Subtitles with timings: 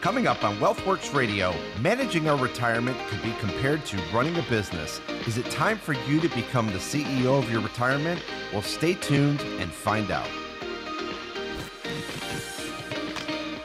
[0.00, 4.98] Coming up on WealthWorks Radio, managing our retirement could be compared to running a business.
[5.26, 8.22] Is it time for you to become the CEO of your retirement?
[8.50, 10.26] Well, stay tuned and find out.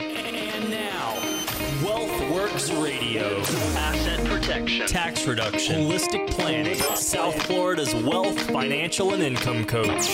[0.02, 1.14] And now,
[1.80, 3.40] WealthWorks Radio.
[3.78, 4.88] Asset protection.
[4.88, 5.84] Tax reduction.
[5.84, 6.76] Holistic planning.
[6.98, 10.10] South Florida's wealth, financial, and income coach.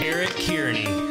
[0.00, 1.07] Eric Kearney.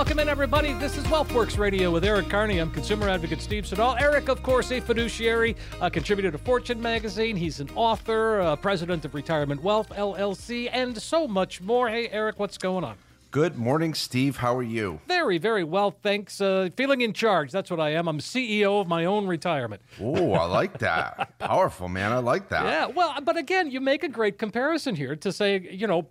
[0.00, 0.72] Welcome in, everybody.
[0.72, 2.56] This is WealthWorks Radio with Eric Carney.
[2.56, 3.96] I'm consumer advocate Steve Siddall.
[4.00, 7.36] Eric, of course, a fiduciary, a contributor to Fortune magazine.
[7.36, 11.90] He's an author, uh, president of Retirement Wealth LLC, and so much more.
[11.90, 12.96] Hey, Eric, what's going on?
[13.30, 14.38] Good morning, Steve.
[14.38, 15.00] How are you?
[15.06, 16.40] Very, very well, thanks.
[16.40, 17.52] Uh, feeling in charge.
[17.52, 18.08] That's what I am.
[18.08, 19.82] I'm CEO of my own retirement.
[20.00, 21.38] Oh, I like that.
[21.38, 22.10] Powerful, man.
[22.10, 22.64] I like that.
[22.64, 26.08] Yeah, well, but again, you make a great comparison here to say, you know,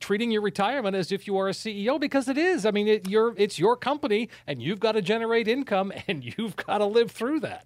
[0.00, 2.66] treating your retirement as if you are a CEO because it is.
[2.66, 6.56] I mean, it, you're it's your company, and you've got to generate income, and you've
[6.56, 7.64] got to live through that.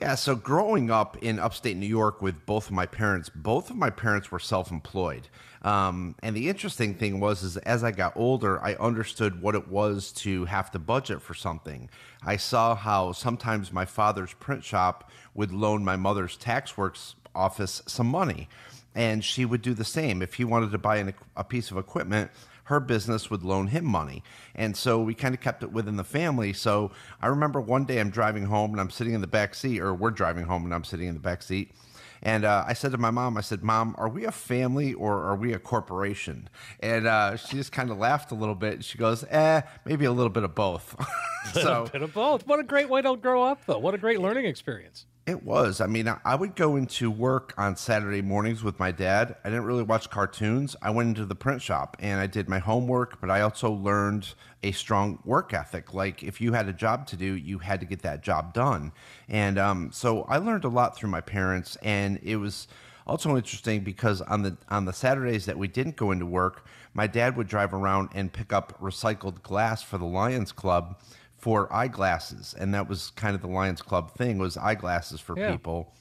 [0.00, 3.76] Yeah, so growing up in upstate New York with both of my parents, both of
[3.76, 5.28] my parents were self-employed.
[5.62, 9.68] Um, and the interesting thing was, is as I got older, I understood what it
[9.68, 11.88] was to have to budget for something.
[12.24, 17.80] I saw how sometimes my father's print shop would loan my mother's tax works office
[17.86, 18.48] some money,
[18.94, 21.76] and she would do the same if he wanted to buy an, a piece of
[21.76, 22.30] equipment
[22.64, 24.22] her business would loan him money.
[24.54, 26.52] And so we kind of kept it within the family.
[26.52, 29.80] So I remember one day I'm driving home and I'm sitting in the back seat,
[29.80, 31.72] or we're driving home and I'm sitting in the back seat.
[32.22, 35.22] And uh, I said to my mom, I said, Mom, are we a family or
[35.24, 36.48] are we a corporation?
[36.80, 38.74] And uh, she just kind of laughed a little bit.
[38.74, 40.94] And she goes, Eh, maybe a little bit of both.
[41.52, 42.46] so, a bit of both.
[42.46, 43.78] What a great way to grow up, though.
[43.78, 45.06] What a great learning experience.
[45.24, 45.80] It was.
[45.80, 49.36] I mean, I would go into work on Saturday mornings with my dad.
[49.44, 50.74] I didn't really watch cartoons.
[50.82, 54.34] I went into the print shop and I did my homework, but I also learned
[54.64, 55.94] a strong work ethic.
[55.94, 58.90] Like, if you had a job to do, you had to get that job done.
[59.28, 62.66] And um, so I learned a lot through my parents, and it was
[63.06, 67.06] also interesting because on the on the Saturdays that we didn't go into work, my
[67.06, 71.00] dad would drive around and pick up recycled glass for the Lions Club
[71.42, 75.50] for eyeglasses, and that was kind of the Lions Club thing was eyeglasses for yeah.
[75.50, 75.92] people.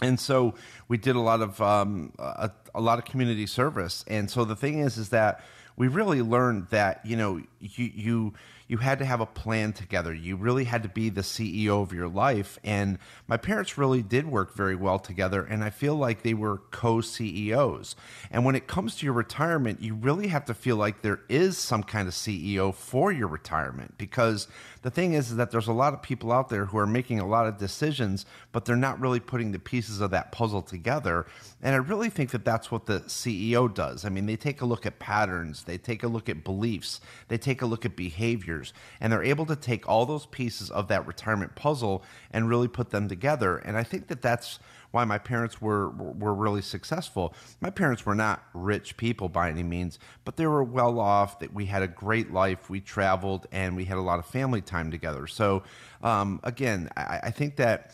[0.00, 0.54] And so
[0.88, 4.06] we did a lot of um, a, a lot of community service.
[4.08, 5.44] And so the thing is, is that
[5.76, 8.32] we really learned that you know you you
[8.70, 10.14] you had to have a plan together.
[10.14, 12.56] You really had to be the CEO of your life.
[12.62, 15.42] And my parents really did work very well together.
[15.42, 17.96] And I feel like they were co CEOs.
[18.30, 21.58] And when it comes to your retirement, you really have to feel like there is
[21.58, 24.46] some kind of CEO for your retirement because
[24.82, 27.20] the thing is, is that there's a lot of people out there who are making
[27.20, 31.26] a lot of decisions, but they're not really putting the pieces of that puzzle together.
[31.62, 34.04] And I really think that that's what the CEO does.
[34.04, 37.36] I mean, they take a look at patterns, they take a look at beliefs, they
[37.36, 41.06] take a look at behaviors, and they're able to take all those pieces of that
[41.06, 43.58] retirement puzzle and really put them together.
[43.58, 44.58] And I think that that's
[44.90, 47.34] why my parents were were really successful.
[47.60, 51.38] My parents were not rich people by any means, but they were well off.
[51.40, 52.68] That we had a great life.
[52.70, 55.26] We traveled and we had a lot of family time together.
[55.26, 55.62] So
[56.02, 57.92] um, again, I, I think that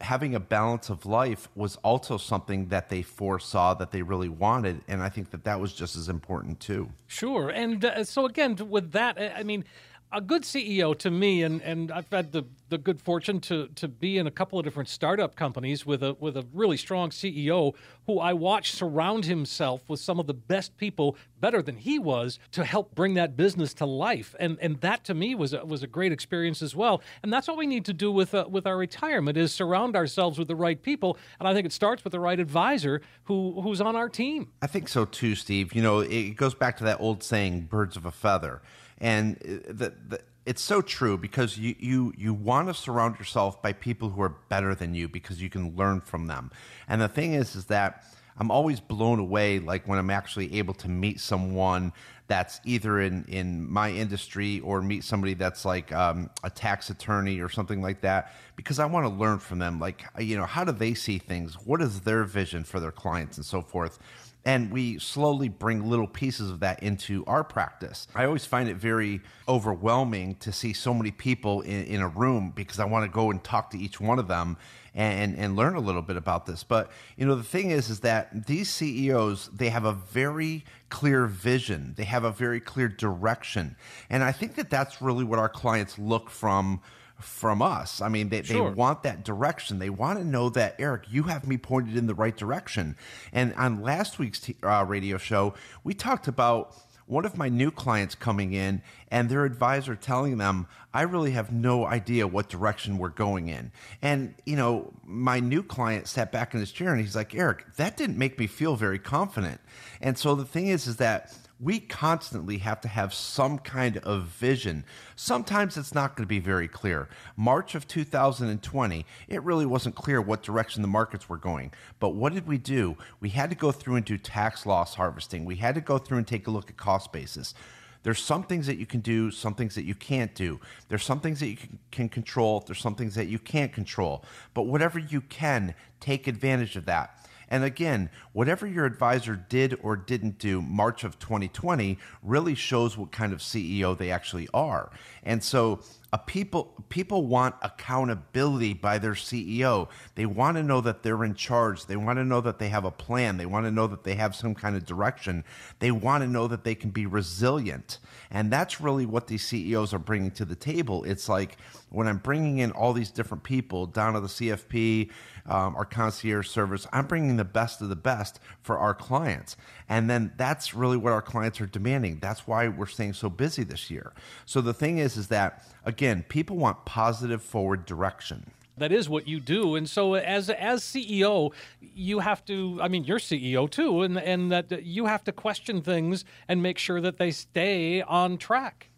[0.00, 4.80] having a balance of life was also something that they foresaw that they really wanted
[4.86, 8.56] and i think that that was just as important too sure and uh, so again
[8.68, 9.64] with that i mean
[10.12, 13.88] a good CEO to me, and, and I've had the, the good fortune to to
[13.88, 17.74] be in a couple of different startup companies with a with a really strong CEO
[18.06, 22.38] who I watched surround himself with some of the best people, better than he was,
[22.52, 24.34] to help bring that business to life.
[24.38, 27.02] And and that to me was a, was a great experience as well.
[27.22, 30.38] And that's what we need to do with uh, with our retirement is surround ourselves
[30.38, 31.18] with the right people.
[31.38, 34.48] And I think it starts with the right advisor who who's on our team.
[34.60, 35.74] I think so too, Steve.
[35.74, 38.62] You know, it goes back to that old saying, "Birds of a feather."
[39.02, 43.72] And the, the, it's so true because you, you you want to surround yourself by
[43.72, 46.50] people who are better than you because you can learn from them.
[46.88, 48.04] And the thing is, is that
[48.38, 51.92] I'm always blown away, like when I'm actually able to meet someone
[52.28, 57.40] that's either in in my industry or meet somebody that's like um, a tax attorney
[57.40, 59.78] or something like that, because I want to learn from them.
[59.78, 61.54] Like, you know, how do they see things?
[61.54, 63.98] What is their vision for their clients and so forth?
[64.44, 68.08] And we slowly bring little pieces of that into our practice.
[68.14, 72.52] I always find it very overwhelming to see so many people in, in a room
[72.54, 74.56] because I want to go and talk to each one of them
[74.94, 76.64] and, and learn a little bit about this.
[76.64, 81.26] But you know, the thing is, is that these CEOs they have a very clear
[81.26, 83.76] vision, they have a very clear direction,
[84.10, 86.80] and I think that that's really what our clients look from
[87.22, 88.00] from us.
[88.00, 88.68] I mean, they, sure.
[88.68, 89.78] they want that direction.
[89.78, 92.96] They want to know that, Eric, you have me pointed in the right direction.
[93.32, 95.54] And on last week's t- uh, radio show,
[95.84, 96.76] we talked about
[97.06, 98.80] one of my new clients coming in
[99.10, 103.72] and their advisor telling them, I really have no idea what direction we're going in.
[104.00, 107.66] And, you know, my new client sat back in his chair and he's like, Eric,
[107.76, 109.60] that didn't make me feel very confident.
[110.00, 114.24] And so the thing is, is that we constantly have to have some kind of
[114.24, 114.84] vision.
[115.14, 117.08] Sometimes it's not going to be very clear.
[117.36, 121.72] March of 2020, it really wasn't clear what direction the markets were going.
[122.00, 122.96] But what did we do?
[123.20, 125.44] We had to go through and do tax loss harvesting.
[125.44, 127.54] We had to go through and take a look at cost basis.
[128.02, 130.58] There's some things that you can do, some things that you can't do.
[130.88, 131.56] There's some things that you
[131.92, 134.24] can, control, there's some things that you can't control.
[134.54, 137.21] But whatever you can, take advantage of that.
[137.52, 143.12] And again, whatever your advisor did or didn't do March of 2020 really shows what
[143.12, 144.90] kind of CEO they actually are.
[145.22, 145.80] And so
[146.12, 149.88] a people people want accountability by their CEO.
[150.14, 151.86] They want to know that they're in charge.
[151.86, 153.38] They want to know that they have a plan.
[153.38, 155.42] They want to know that they have some kind of direction.
[155.78, 157.98] They want to know that they can be resilient.
[158.30, 161.02] And that's really what these CEOs are bringing to the table.
[161.04, 161.56] It's like
[161.88, 165.10] when I'm bringing in all these different people down to the CFP,
[165.46, 169.56] um, our concierge service, I'm bringing the best of the best for our clients.
[169.88, 172.18] And then that's really what our clients are demanding.
[172.20, 174.12] That's why we're staying so busy this year.
[174.46, 178.50] So the thing is, is that again, people want positive forward direction.
[178.78, 182.80] That is what you do, and so as as CEO, you have to.
[182.82, 186.78] I mean, you're CEO too, and and that you have to question things and make
[186.78, 188.88] sure that they stay on track.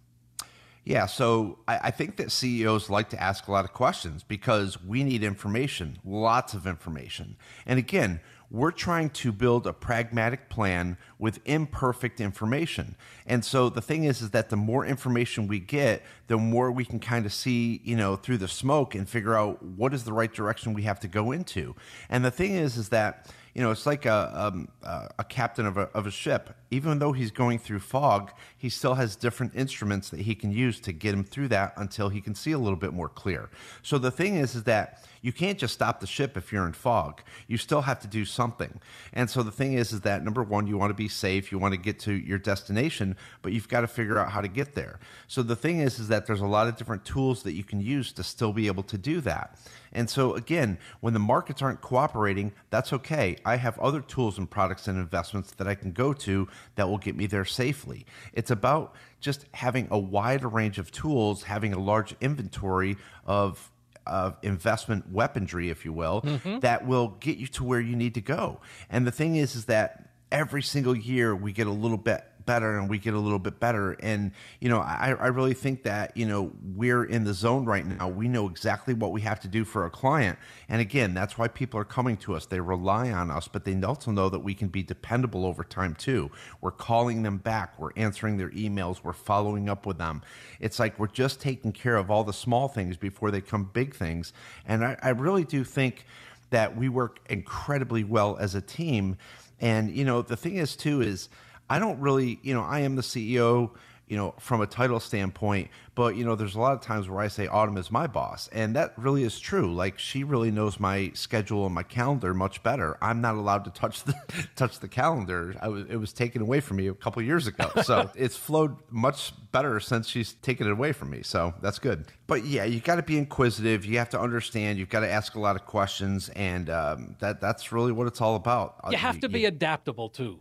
[0.84, 4.82] Yeah, so I, I, think that CEOs like to ask a lot of questions because
[4.82, 7.36] we need information, lots of information.
[7.64, 8.20] And again,
[8.54, 12.94] we're trying to build a pragmatic plan with imperfect information.
[13.26, 16.84] And so the thing is is that the more information we get, the more we
[16.84, 20.12] can kind of see, you know, through the smoke and figure out what is the
[20.12, 21.74] right direction we have to go into.
[22.08, 25.76] And the thing is is that you know, it's like a, um, a captain of
[25.76, 26.56] a, of a ship.
[26.72, 30.80] Even though he's going through fog, he still has different instruments that he can use
[30.80, 33.48] to get him through that until he can see a little bit more clear.
[33.82, 36.74] So the thing is, is that you can't just stop the ship if you're in
[36.74, 37.22] fog.
[37.48, 38.78] You still have to do something.
[39.14, 41.58] And so the thing is, is that number one, you want to be safe, you
[41.58, 44.74] want to get to your destination, but you've got to figure out how to get
[44.74, 45.00] there.
[45.26, 47.80] So the thing is, is that there's a lot of different tools that you can
[47.80, 49.58] use to still be able to do that.
[49.94, 53.38] And so again, when the markets aren't cooperating, that's okay.
[53.46, 56.98] I have other tools and products and investments that I can go to that will
[56.98, 58.04] get me there safely.
[58.34, 63.70] It's about just having a wider range of tools, having a large inventory of
[64.06, 66.60] of investment weaponry, if you will, mm-hmm.
[66.60, 68.60] that will get you to where you need to go.
[68.90, 72.78] And the thing is, is that every single year we get a little bit better
[72.78, 73.92] and we get a little bit better.
[74.00, 77.86] And, you know, I, I really think that, you know, we're in the zone right
[77.86, 78.08] now.
[78.08, 80.38] We know exactly what we have to do for a client.
[80.68, 82.46] And again, that's why people are coming to us.
[82.46, 85.94] They rely on us, but they also know that we can be dependable over time
[85.94, 86.30] too.
[86.60, 90.22] We're calling them back, we're answering their emails, we're following up with them.
[90.60, 93.94] It's like we're just taking care of all the small things before they come big
[93.94, 94.32] things.
[94.66, 96.06] And I, I really do think
[96.50, 99.16] that we work incredibly well as a team.
[99.60, 101.28] And, you know, the thing is, too, is
[101.68, 103.70] I don't really, you know, I am the CEO,
[104.06, 107.20] you know, from a title standpoint, but you know, there's a lot of times where
[107.20, 109.74] I say Autumn is my boss, and that really is true.
[109.74, 112.98] Like she really knows my schedule and my calendar much better.
[113.00, 114.14] I'm not allowed to touch the
[114.56, 115.56] touch the calendar.
[115.62, 119.32] Was, it was taken away from me a couple years ago, so it's flowed much
[119.52, 121.22] better since she's taken it away from me.
[121.22, 122.06] So that's good.
[122.26, 123.86] But yeah, you got to be inquisitive.
[123.86, 124.78] You have to understand.
[124.78, 128.20] You've got to ask a lot of questions, and um, that that's really what it's
[128.20, 128.76] all about.
[128.90, 130.40] You have to be adaptable too.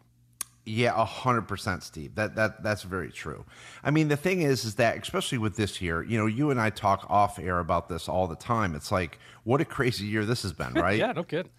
[0.65, 2.15] Yeah, a hundred percent, Steve.
[2.15, 3.43] That that that's very true.
[3.83, 6.61] I mean, the thing is, is that especially with this year, you know, you and
[6.61, 8.73] I talk off air about this all the time.
[8.73, 10.97] It's like, what a crazy year this has been, right?
[10.97, 11.51] yeah, no kidding.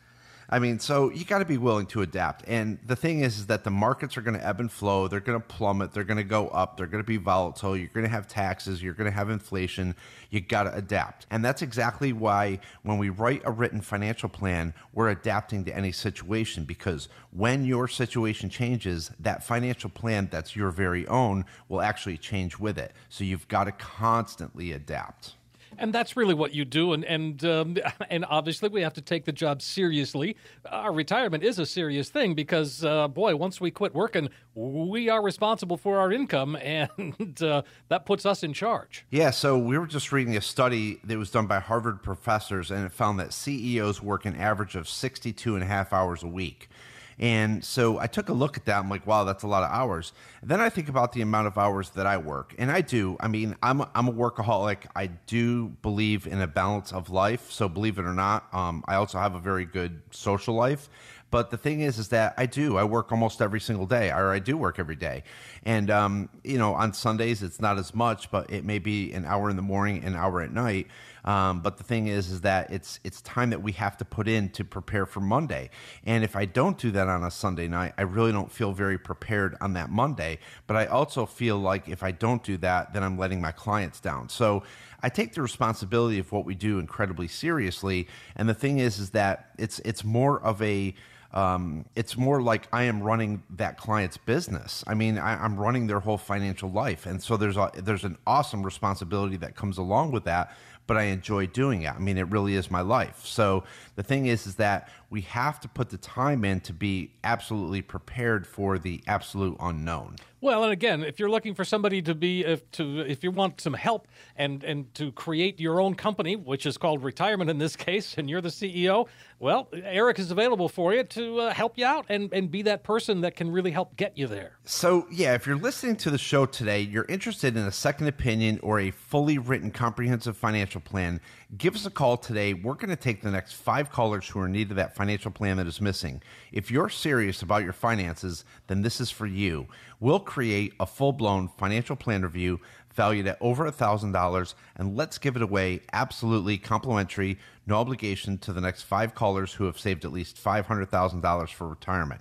[0.49, 2.45] I mean, so you got to be willing to adapt.
[2.47, 5.09] And the thing is, is that the markets are going to ebb and flow.
[5.09, 5.93] They're going to plummet.
[5.93, 6.77] They're going to go up.
[6.77, 7.77] They're going to be volatile.
[7.77, 8.83] You're going to have taxes.
[8.83, 9.95] You're going to have inflation.
[10.31, 11.27] You got to adapt.
[11.31, 15.93] And that's exactly why when we write a written financial plan, we're adapting to any
[15.93, 22.19] situation because when your situation changes, that financial plan that's your very own will actually
[22.19, 22.93] change with it.
[23.09, 25.35] So you've got to constantly adapt
[25.79, 26.93] and that's really what you do.
[26.93, 27.77] And and um,
[28.11, 30.37] and obviously, we have to take the job seriously.
[30.71, 35.23] Our retirement is a serious thing because, uh, boy, once we quit working, we are
[35.23, 39.05] responsible for our income, and uh, that puts us in charge.
[39.11, 39.31] Yeah.
[39.31, 42.93] So we were just reading a study that was done by Harvard professors, and it
[42.93, 46.69] found that CEOs work an average of 62 and a half hours a week.
[47.19, 48.79] And so I took a look at that.
[48.79, 50.13] I'm like, wow, that's a lot of hours.
[50.41, 52.55] And then I think about the amount of hours that I work.
[52.59, 53.17] And I do.
[53.21, 54.87] I mean, I'm, I'm a workaholic.
[54.97, 57.51] I do believe in a balance of life.
[57.51, 60.89] So believe it or not, um, I also have a very good social life.
[61.35, 62.77] But the thing is, is that I do.
[62.77, 65.25] I work almost every single day, or I do work every day.
[65.65, 69.25] And um, you know, on Sundays it's not as much, but it may be an
[69.25, 70.87] hour in the morning, an hour at night.
[71.25, 74.29] Um, but the thing is, is that it's it's time that we have to put
[74.29, 75.71] in to prepare for Monday.
[76.05, 78.99] And if I don't do that on a Sunday night, I really don't feel very
[78.99, 80.39] prepared on that Monday.
[80.67, 84.01] But I also feel like if I don't do that, then I'm letting my clients
[84.01, 84.29] down.
[84.29, 84.63] So
[85.03, 88.09] I take the responsibility of what we do incredibly seriously.
[88.37, 90.95] And the thing is, is that it's it's more of a
[91.35, 94.85] um, it's more like I am running that client's business.
[94.87, 98.17] I mean, I, am running their whole financial life, and so there's a there's an
[98.25, 101.95] awesome responsibility that comes along with that but I enjoy doing it.
[101.95, 103.25] I mean, it really is my life.
[103.25, 103.65] So
[103.97, 107.81] the thing is, is that we have to put the time in to be absolutely
[107.81, 110.17] prepared for the absolute unknown.
[110.41, 113.63] Well, and again, if you're looking for somebody to be if to if you want
[113.63, 117.77] some help and and to create your own company, which is called retirement in this
[117.89, 119.07] case, and you're the CEO,
[119.39, 122.83] well, Eric is available for you to uh, help you out and and be that
[122.83, 124.59] person that can really help get you there.
[124.67, 128.61] So, yeah, if you're listening to the show today, you're interested in a second opinion
[128.63, 131.23] or a fully written comprehensive financial plan,
[131.57, 132.55] give us a call today.
[132.55, 135.31] We're going to take the next 5 callers who are in need of that financial
[135.31, 136.23] plan that is missing.
[136.53, 139.67] If you're serious about your finances, then this is for you.
[140.01, 142.61] We'll create a full blown financial plan review
[142.95, 148.61] valued at over $1,000, and let's give it away absolutely complimentary, no obligation to the
[148.61, 152.21] next five callers who have saved at least $500,000 for retirement.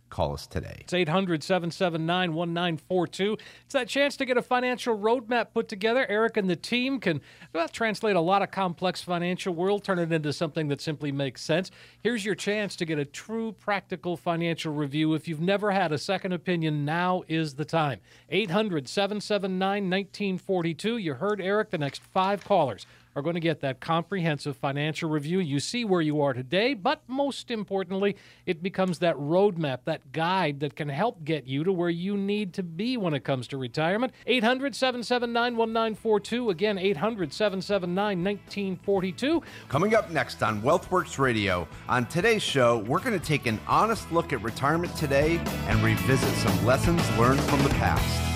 [0.11, 0.75] Call us today.
[0.81, 3.37] It's 800 779 1942.
[3.63, 6.05] It's that chance to get a financial roadmap put together.
[6.09, 7.21] Eric and the team can
[7.53, 11.41] well, translate a lot of complex financial world, turn it into something that simply makes
[11.41, 11.71] sense.
[12.03, 15.13] Here's your chance to get a true practical financial review.
[15.13, 18.01] If you've never had a second opinion, now is the time.
[18.29, 20.97] 800 779 1942.
[20.97, 25.39] You heard Eric, the next five callers are going to get that comprehensive financial review.
[25.39, 28.15] You see where you are today, but most importantly,
[28.45, 32.53] it becomes that roadmap, that guide that can help get you to where you need
[32.53, 34.13] to be when it comes to retirement.
[34.27, 36.49] 800 779 1942.
[36.49, 39.43] Again, 800 779 1942.
[39.69, 41.67] Coming up next on WealthWorks Radio.
[41.89, 45.37] On today's show, we're going to take an honest look at retirement today
[45.67, 48.30] and revisit some lessons learned from the past.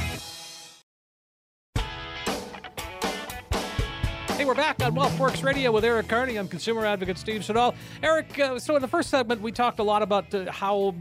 [4.55, 6.37] We're back on WealthWorks Radio with Eric Carney.
[6.37, 7.75] I'm consumer advocate Steve Siddall.
[8.01, 10.95] Eric, uh, so in the first segment, we talked a lot about uh, how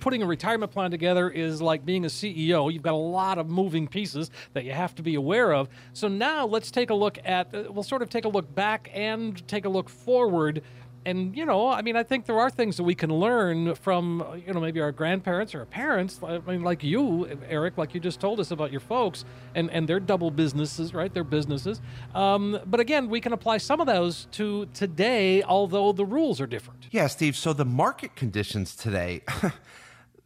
[0.00, 2.70] putting a retirement plan together is like being a CEO.
[2.70, 5.70] You've got a lot of moving pieces that you have to be aware of.
[5.94, 8.90] So now let's take a look at, uh, we'll sort of take a look back
[8.92, 10.62] and take a look forward
[11.06, 14.42] and you know, I mean, I think there are things that we can learn from
[14.46, 16.20] you know maybe our grandparents or our parents.
[16.22, 19.88] I mean, like you, Eric, like you just told us about your folks and and
[19.88, 21.12] their double businesses, right?
[21.12, 21.80] Their businesses.
[22.14, 26.46] Um, but again, we can apply some of those to today, although the rules are
[26.46, 26.88] different.
[26.90, 27.36] Yeah, Steve.
[27.36, 29.22] So the market conditions today.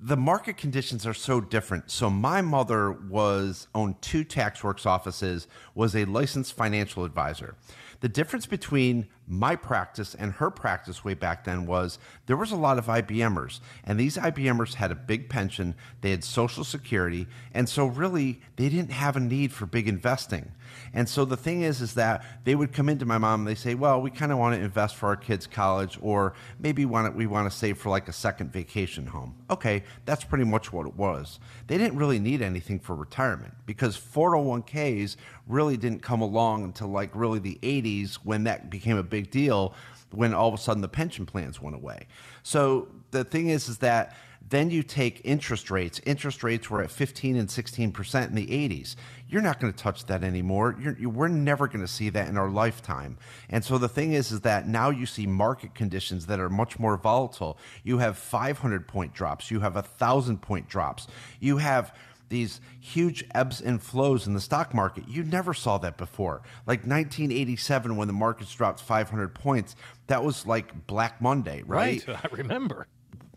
[0.01, 1.91] the market conditions are so different.
[1.91, 7.57] So my mother was owned two tax works offices, was a licensed financial advisor.
[8.01, 12.57] The difference between my practice and her practice way back then was there was a
[12.57, 17.69] lot of IBMers, and these IBMers had a big pension, they had Social Security, and
[17.69, 20.53] so really they didn't have a need for big investing.
[20.93, 23.55] And so the thing is, is that they would come into my mom and they
[23.55, 27.15] say, "Well, we kind of want to invest for our kids' college, or maybe want
[27.15, 30.87] we want to save for like a second vacation home." Okay, that's pretty much what
[30.87, 31.41] it was.
[31.67, 35.17] They didn't really need anything for retirement because 401ks
[35.47, 39.75] really didn't come along until like really the 80s when that became a big deal.
[40.11, 42.07] When all of a sudden the pension plans went away.
[42.43, 44.17] So the thing is, is that
[44.51, 46.01] then you take interest rates.
[46.07, 48.97] Interest rates were at 15 and 16% in the 80s.
[49.29, 50.77] You're not going to touch that anymore.
[50.81, 53.19] You're, we're never going to see that in our lifetime.
[53.51, 56.79] And so the thing is, is that now you see market conditions that are much
[56.79, 57.59] more volatile.
[57.85, 59.51] You have 500 point drops.
[59.51, 61.09] You have a thousand point drops.
[61.41, 61.95] You have
[62.29, 65.09] these huge ebbs and flows in the stock market.
[65.09, 66.43] You never saw that before.
[66.67, 72.05] Like 1987, when the markets dropped 500 points, that was like Black Monday, right?
[72.09, 72.87] I remember.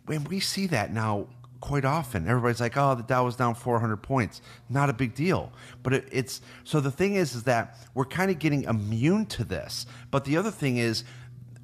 [0.07, 1.27] And we see that now
[1.61, 2.27] quite often.
[2.27, 5.53] Everybody's like, "Oh, the Dow was down 400 points." Not a big deal.
[5.83, 9.43] But it, it's so the thing is, is that we're kind of getting immune to
[9.43, 9.85] this.
[10.09, 11.03] But the other thing is,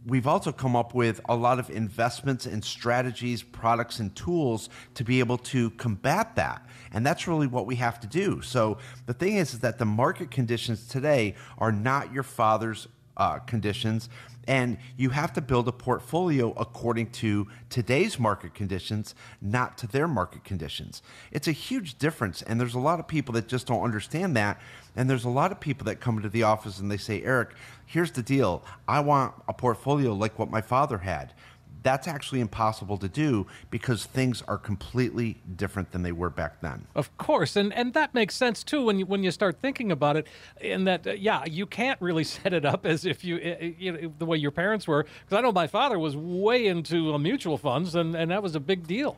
[0.07, 5.03] we've also come up with a lot of investments and strategies, products, and tools to
[5.03, 6.65] be able to combat that.
[6.93, 8.41] And that's really what we have to do.
[8.41, 12.87] So the thing is, is that the market conditions today are not your father's
[13.17, 14.09] uh, conditions.
[14.47, 20.07] And you have to build a portfolio according to today's market conditions, not to their
[20.07, 21.01] market conditions.
[21.31, 22.41] It's a huge difference.
[22.43, 24.61] And there's a lot of people that just don't understand that.
[24.97, 27.51] And there's a lot of people that come into the office and they say, Eric,
[27.85, 28.63] here's the deal.
[28.87, 31.33] I want a portfolio like what my father had
[31.87, 36.85] that's actually impossible to do because things are completely different than they were back then.
[36.95, 40.17] Of course, and and that makes sense too when you when you start thinking about
[40.17, 40.27] it.
[40.59, 43.91] In that, uh, yeah, you can't really set it up as if you, uh, you
[43.91, 45.03] know, the way your parents were.
[45.03, 48.55] Because I know my father was way into uh, mutual funds, and and that was
[48.55, 49.17] a big deal.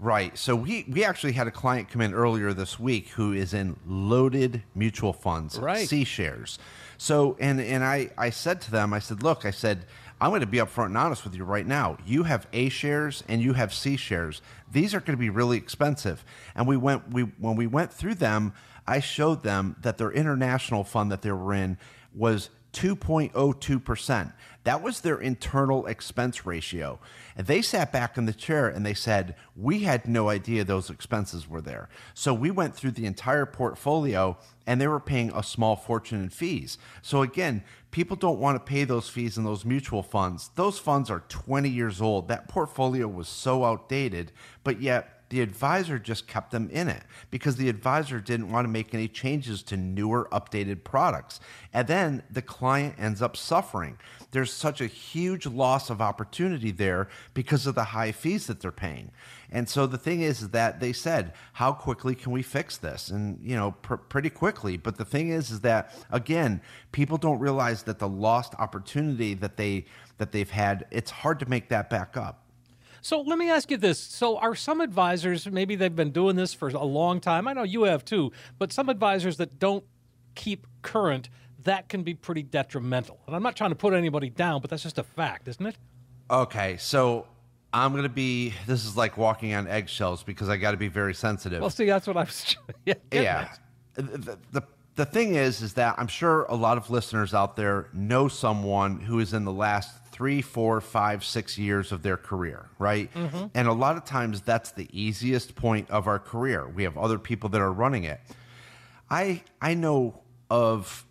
[0.00, 0.38] Right.
[0.38, 3.76] So we we actually had a client come in earlier this week who is in
[3.84, 5.88] loaded mutual funds, right.
[5.88, 6.58] C shares.
[6.98, 9.86] So and and I I said to them, I said, look, I said
[10.20, 11.98] I'm going to be upfront and honest with you right now.
[12.06, 14.40] You have A shares and you have C shares.
[14.70, 16.24] These are going to be really expensive.
[16.54, 18.52] And we went we when we went through them,
[18.86, 21.76] I showed them that their international fund that they were in
[22.14, 24.32] was 2.02%.
[24.64, 26.98] That was their internal expense ratio.
[27.36, 30.90] And they sat back in the chair and they said, We had no idea those
[30.90, 31.88] expenses were there.
[32.12, 36.28] So we went through the entire portfolio and they were paying a small fortune in
[36.28, 36.76] fees.
[37.00, 40.50] So again, people don't want to pay those fees in those mutual funds.
[40.56, 42.28] Those funds are 20 years old.
[42.28, 44.32] That portfolio was so outdated,
[44.64, 48.70] but yet the advisor just kept them in it because the advisor didn't want to
[48.70, 51.40] make any changes to newer, updated products.
[51.72, 53.98] And then the client ends up suffering.
[54.30, 58.72] There's such a huge loss of opportunity there because of the high fees that they're
[58.72, 59.10] paying.
[59.50, 63.08] And so the thing is, that they said, how quickly can we fix this?
[63.08, 64.76] And, you know, pr- pretty quickly.
[64.76, 66.60] But the thing is, is that, again,
[66.92, 69.86] people don't realize that the lost opportunity that they
[70.18, 72.47] that they've had, it's hard to make that back up.
[73.00, 73.98] So let me ask you this.
[73.98, 77.48] So are some advisors, maybe they've been doing this for a long time.
[77.48, 79.84] I know you have too, but some advisors that don't
[80.34, 81.28] keep current,
[81.64, 83.18] that can be pretty detrimental.
[83.26, 85.76] And I'm not trying to put anybody down, but that's just a fact, isn't it?
[86.30, 86.76] Okay.
[86.78, 87.26] So
[87.72, 90.88] I'm going to be, this is like walking on eggshells because I got to be
[90.88, 91.60] very sensitive.
[91.60, 92.56] Well, see, that's what I was,
[92.86, 92.94] yeah.
[93.12, 93.48] Yeah.
[93.94, 94.62] The, the,
[94.94, 98.98] the thing is, is that I'm sure a lot of listeners out there know someone
[99.00, 103.08] who is in the last three, four, five, six years of their career, right?
[103.14, 103.46] Mm-hmm.
[103.54, 106.66] And a lot of times that's the easiest point of our career.
[106.66, 108.20] We have other people that are running it.
[109.08, 111.06] I I know of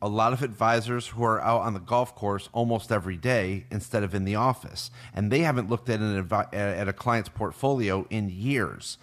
[0.00, 4.04] a lot of advisors who are out on the golf course almost every day instead
[4.04, 8.06] of in the office, and they haven't looked at an advi- at a client's portfolio
[8.10, 8.96] in years.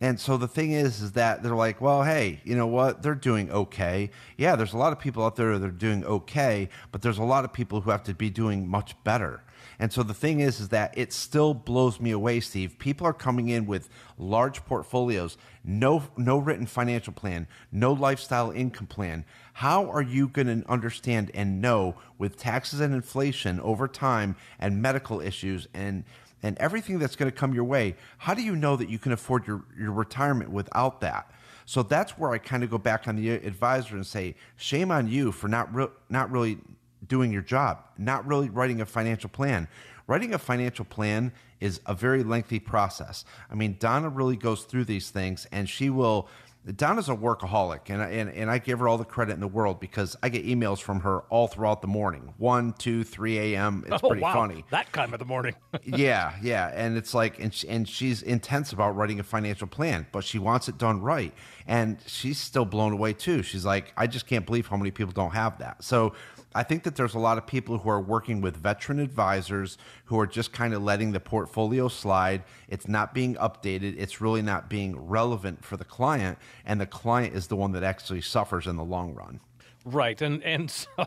[0.00, 3.02] And so the thing is, is that they're like, well, hey, you know what?
[3.02, 4.10] They're doing okay.
[4.36, 7.24] Yeah, there's a lot of people out there that are doing okay, but there's a
[7.24, 9.42] lot of people who have to be doing much better.
[9.78, 12.78] And so the thing is, is that it still blows me away, Steve.
[12.78, 18.86] People are coming in with large portfolios, no, no written financial plan, no lifestyle income
[18.86, 19.24] plan.
[19.54, 24.80] How are you going to understand and know with taxes and inflation over time and
[24.80, 26.04] medical issues and
[26.46, 29.12] and everything that's going to come your way, how do you know that you can
[29.12, 31.30] afford your, your retirement without that?
[31.64, 35.08] So that's where I kind of go back on the advisor and say, shame on
[35.08, 36.58] you for not re- not really
[37.06, 39.66] doing your job, not really writing a financial plan.
[40.06, 43.24] Writing a financial plan is a very lengthy process.
[43.50, 46.28] I mean, Donna really goes through these things and she will
[46.74, 49.78] Donna's a workaholic, and, and and I give her all the credit in the world
[49.78, 53.84] because I get emails from her all throughout the morning, one, two, three a.m.
[53.86, 54.34] It's oh, pretty wow.
[54.34, 54.64] funny.
[54.70, 55.54] That time of the morning.
[55.84, 60.06] yeah, yeah, and it's like, and she, and she's intense about writing a financial plan,
[60.10, 61.32] but she wants it done right,
[61.68, 63.44] and she's still blown away too.
[63.44, 65.84] She's like, I just can't believe how many people don't have that.
[65.84, 66.14] So
[66.56, 70.18] I think that there's a lot of people who are working with veteran advisors who
[70.18, 72.44] are just kind of letting the portfolio slide.
[72.66, 73.96] It's not being updated.
[73.98, 76.38] It's really not being relevant for the client.
[76.64, 79.40] And the client is the one that actually suffers in the long run.
[79.88, 80.88] Right, and and so,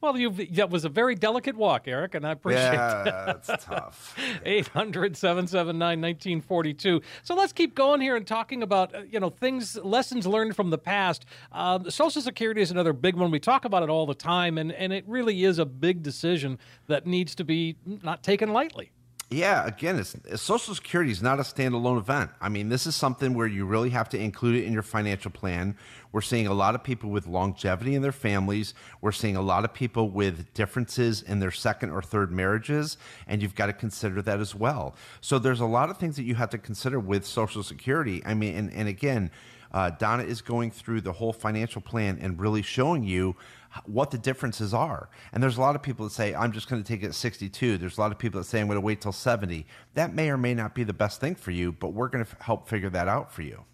[0.00, 3.44] well, you that was a very delicate walk, Eric, and I appreciate yeah, that.
[3.44, 4.16] that's tough.
[4.46, 7.02] 800-779-1942.
[7.22, 10.70] So let's keep going here and talking about uh, you know things, lessons learned from
[10.70, 11.26] the past.
[11.52, 13.30] Um, Social Security is another big one.
[13.30, 16.58] We talk about it all the time, and and it really is a big decision
[16.86, 18.92] that needs to be not taken lightly.
[19.28, 22.30] Yeah, again, it's, Social Security is not a standalone event.
[22.40, 25.32] I mean, this is something where you really have to include it in your financial
[25.32, 25.76] plan.
[26.12, 28.72] We're seeing a lot of people with longevity in their families.
[29.00, 33.42] We're seeing a lot of people with differences in their second or third marriages, and
[33.42, 34.94] you've got to consider that as well.
[35.20, 38.22] So there's a lot of things that you have to consider with Social Security.
[38.24, 39.32] I mean, and, and again,
[39.72, 43.34] uh, Donna is going through the whole financial plan and really showing you
[43.84, 45.08] what the differences are.
[45.32, 47.14] And there's a lot of people that say, I'm just going to take it at
[47.14, 47.78] 62.
[47.78, 49.66] There's a lot of people that say, I'm going to wait till 70.
[49.94, 52.30] That may or may not be the best thing for you, but we're going to
[52.30, 53.64] f- help figure that out for you.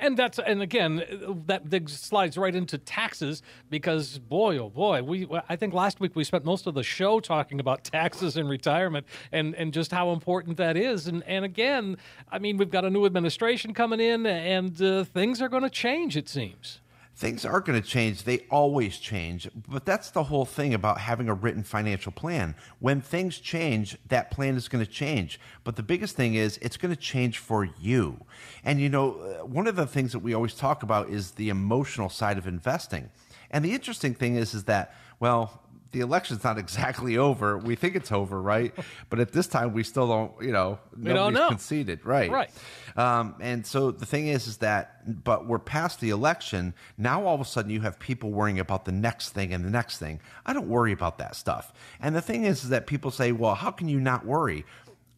[0.00, 1.04] And that's and again
[1.46, 6.24] that slides right into taxes because boy oh boy we I think last week we
[6.24, 10.56] spent most of the show talking about taxes and retirement and and just how important
[10.56, 11.98] that is and and again
[12.32, 15.70] I mean we've got a new administration coming in and uh, things are going to
[15.70, 16.80] change it seems
[17.20, 18.22] things are going to change.
[18.22, 19.46] They always change.
[19.68, 22.54] But that's the whole thing about having a written financial plan.
[22.78, 25.38] When things change, that plan is going to change.
[25.62, 28.24] But the biggest thing is it's going to change for you.
[28.64, 31.50] And you know, uh, one of the things that we always talk about is the
[31.50, 33.10] emotional side of investing.
[33.50, 35.59] And the interesting thing is is that well,
[35.92, 37.58] the election's not exactly over.
[37.58, 38.72] We think it's over, right?
[39.10, 41.48] but at this time, we still don't, you know, we don't know.
[41.48, 42.30] conceded, right?
[42.30, 42.50] Right.
[42.96, 46.74] Um, and so the thing is, is that, but we're past the election.
[46.98, 49.70] Now all of a sudden, you have people worrying about the next thing and the
[49.70, 50.20] next thing.
[50.44, 51.72] I don't worry about that stuff.
[52.00, 54.64] And the thing is, is that people say, well, how can you not worry?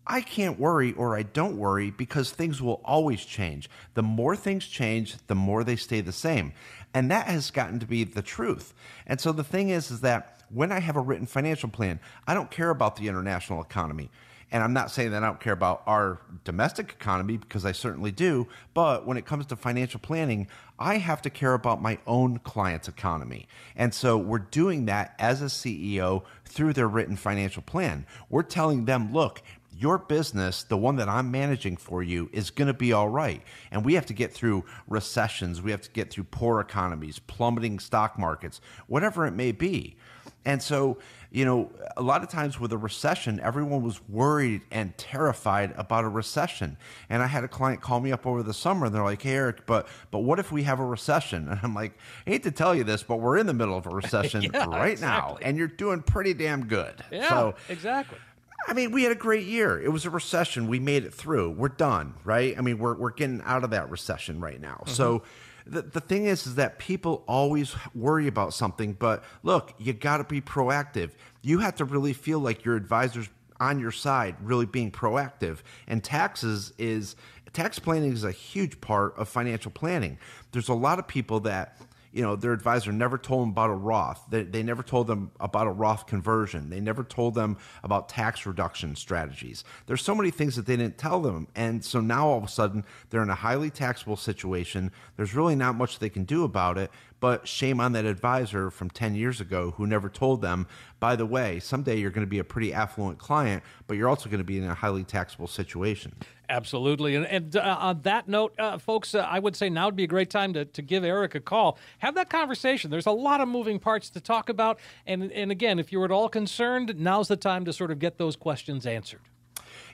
[0.06, 3.70] I can't worry or I don't worry because things will always change.
[3.94, 6.52] The more things change, the more they stay the same.
[6.92, 8.74] And that has gotten to be the truth.
[9.06, 12.34] And so the thing is, is that when I have a written financial plan, I
[12.34, 14.10] don't care about the international economy.
[14.52, 18.12] And I'm not saying that I don't care about our domestic economy because I certainly
[18.12, 18.46] do.
[18.74, 20.46] But when it comes to financial planning,
[20.78, 23.48] I have to care about my own client's economy.
[23.76, 28.04] And so we're doing that as a CEO through their written financial plan.
[28.28, 29.42] We're telling them, look,
[29.74, 33.42] your business, the one that I'm managing for you, is going to be all right.
[33.70, 37.78] And we have to get through recessions, we have to get through poor economies, plummeting
[37.78, 39.96] stock markets, whatever it may be.
[40.44, 40.98] And so,
[41.30, 46.04] you know, a lot of times with a recession, everyone was worried and terrified about
[46.04, 46.76] a recession.
[47.08, 49.32] And I had a client call me up over the summer and they're like, hey,
[49.32, 51.48] Eric, but, but what if we have a recession?
[51.52, 53.86] And I'm like, I hate to tell you this, but we're in the middle of
[53.86, 55.34] a recession yeah, right exactly.
[55.34, 56.94] now and you're doing pretty damn good.
[57.10, 58.18] Yeah, so, exactly.
[58.66, 59.80] I mean, we had a great year.
[59.80, 60.68] It was a recession.
[60.68, 61.50] We made it through.
[61.50, 62.56] We're done, right?
[62.56, 64.82] I mean, we're, we're getting out of that recession right now.
[64.84, 64.94] Mm-hmm.
[64.94, 65.22] So,
[65.66, 70.18] the, the thing is, is that people always worry about something, but look, you got
[70.18, 71.10] to be proactive.
[71.42, 73.28] You have to really feel like your advisor's
[73.60, 75.58] on your side, really being proactive.
[75.86, 77.14] And taxes is
[77.52, 80.18] tax planning is a huge part of financial planning.
[80.52, 81.78] There's a lot of people that
[82.12, 84.24] you know, their advisor never told them about a Roth.
[84.28, 86.68] They, they never told them about a Roth conversion.
[86.68, 89.64] They never told them about tax reduction strategies.
[89.86, 91.48] There's so many things that they didn't tell them.
[91.54, 94.92] And so now all of a sudden they're in a highly taxable situation.
[95.16, 96.90] There's really not much they can do about it.
[97.22, 100.66] But shame on that advisor from 10 years ago who never told them,
[100.98, 104.28] by the way, someday you're going to be a pretty affluent client, but you're also
[104.28, 106.16] going to be in a highly taxable situation.
[106.52, 107.14] Absolutely.
[107.14, 110.04] And, and uh, on that note, uh, folks, uh, I would say now would be
[110.04, 111.78] a great time to, to give Eric a call.
[112.00, 112.90] Have that conversation.
[112.90, 114.78] There's a lot of moving parts to talk about.
[115.06, 118.18] And, and again, if you're at all concerned, now's the time to sort of get
[118.18, 119.22] those questions answered.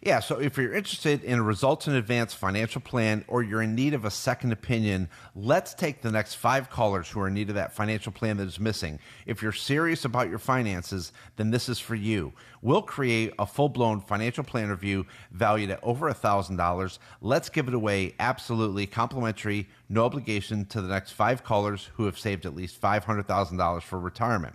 [0.02, 3.74] Yeah, so if you're interested in a results in advance financial plan or you're in
[3.74, 7.48] need of a second opinion, let's take the next five callers who are in need
[7.48, 8.98] of that financial plan that is missing.
[9.26, 12.32] If you're serious about your finances, then this is for you.
[12.62, 16.98] We'll create a full blown financial plan review valued at over $1,000.
[17.20, 22.18] Let's give it away absolutely complimentary, no obligation to the next five callers who have
[22.18, 24.54] saved at least $500,000 for retirement.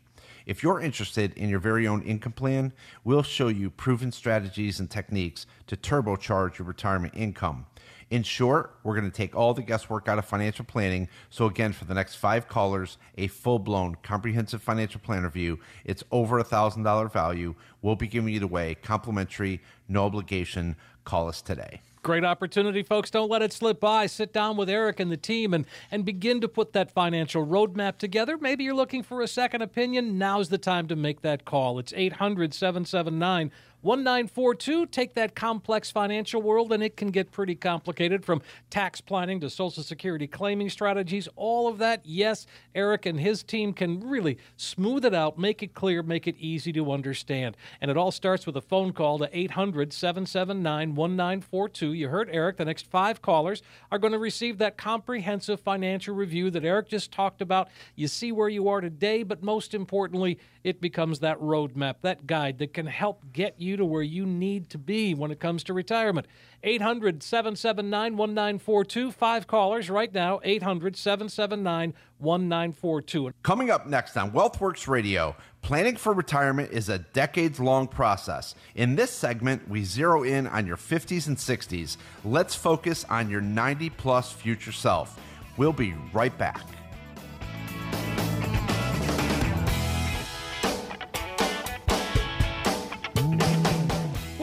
[0.45, 2.73] If you're interested in your very own income plan,
[3.03, 7.65] we'll show you proven strategies and techniques to turbocharge your retirement income.
[8.11, 11.07] In short, we're going to take all the guesswork out of financial planning.
[11.29, 15.59] So, again, for the next five callers, a full blown comprehensive financial plan review.
[15.85, 17.55] It's over a $1,000 value.
[17.81, 20.75] We'll be giving it away complimentary, no obligation.
[21.05, 21.79] Call us today.
[22.03, 23.11] Great opportunity, folks.
[23.11, 24.07] Don't let it slip by.
[24.07, 27.97] Sit down with Eric and the team and, and begin to put that financial roadmap
[27.97, 28.37] together.
[28.37, 30.17] Maybe you're looking for a second opinion.
[30.17, 31.79] Now's the time to make that call.
[31.79, 34.85] It's 800 779 1942.
[34.87, 39.49] Take that complex financial world, and it can get pretty complicated from tax planning to
[39.49, 41.27] Social Security claiming strategies.
[41.35, 45.73] All of that, yes, Eric and his team can really smooth it out, make it
[45.73, 47.57] clear, make it easy to understand.
[47.81, 51.93] And it all starts with a phone call to 800 779 1942.
[51.93, 52.57] You heard Eric.
[52.57, 57.11] The next five callers are going to receive that comprehensive financial review that Eric just
[57.11, 57.69] talked about.
[57.95, 62.59] You see where you are today, but most importantly, it becomes that roadmap, that guide
[62.59, 65.73] that can help get you to where you need to be when it comes to
[65.73, 66.27] retirement.
[66.63, 69.11] 800 779 1942.
[69.11, 73.31] Five callers right now 800 779 1942.
[73.41, 78.53] Coming up next on WealthWorks Radio, planning for retirement is a decades long process.
[78.75, 81.97] In this segment, we zero in on your 50s and 60s.
[82.23, 85.19] Let's focus on your 90 plus future self.
[85.57, 86.61] We'll be right back.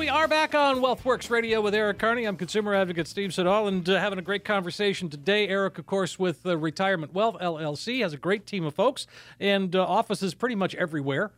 [0.09, 2.25] We are back on WealthWorks Radio with Eric Carney.
[2.25, 5.47] I'm consumer advocate Steve Siddall, and uh, having a great conversation today.
[5.47, 9.07] Eric, of course, with uh, Retirement Wealth LLC, has a great team of folks
[9.39, 11.33] and uh, offices pretty much everywhere,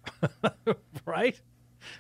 [1.05, 1.41] right?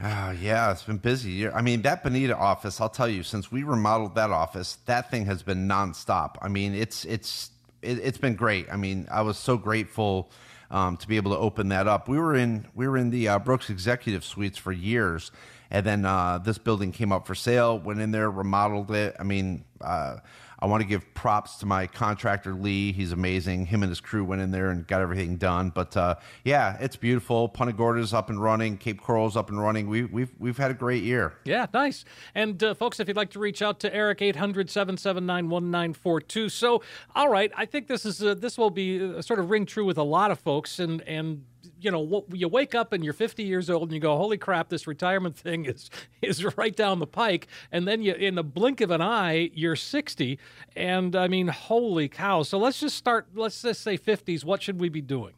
[0.00, 1.48] Oh, yeah, it's been busy.
[1.48, 5.26] I mean, that Bonita office, I'll tell you, since we remodeled that office, that thing
[5.26, 6.36] has been nonstop.
[6.40, 7.50] I mean, it's it's
[7.82, 8.68] it, has been great.
[8.72, 10.30] I mean, I was so grateful
[10.70, 12.08] um, to be able to open that up.
[12.08, 15.32] We were in we were in the uh, Brooks Executive Suites for years,
[15.70, 17.78] and then uh, this building came up for sale.
[17.78, 19.16] Went in there, remodeled it.
[19.18, 20.16] I mean, uh,
[20.62, 22.92] I want to give props to my contractor Lee.
[22.92, 23.64] He's amazing.
[23.66, 25.70] Him and his crew went in there and got everything done.
[25.70, 27.48] But uh, yeah, it's beautiful.
[27.48, 28.76] Punta Gorda's up and running.
[28.76, 29.88] Cape Coral's up and running.
[29.88, 31.32] We, we've we've had a great year.
[31.44, 32.04] Yeah, nice.
[32.34, 36.50] And uh, folks, if you'd like to reach out to Eric, 800-779-1942.
[36.50, 36.82] So,
[37.14, 39.86] all right, I think this is uh, this will be uh, sort of ring true
[39.86, 41.46] with a lot of folks, and and
[41.80, 44.68] you know, you wake up and you're 50 years old and you go, "Holy crap,
[44.68, 45.90] this retirement thing is
[46.22, 49.76] is right down the pike." And then you, in the blink of an eye, you're
[49.76, 50.38] 60,
[50.76, 52.42] and I mean, holy cow!
[52.42, 53.28] So let's just start.
[53.34, 54.44] Let's just say 50s.
[54.44, 55.32] What should we be doing?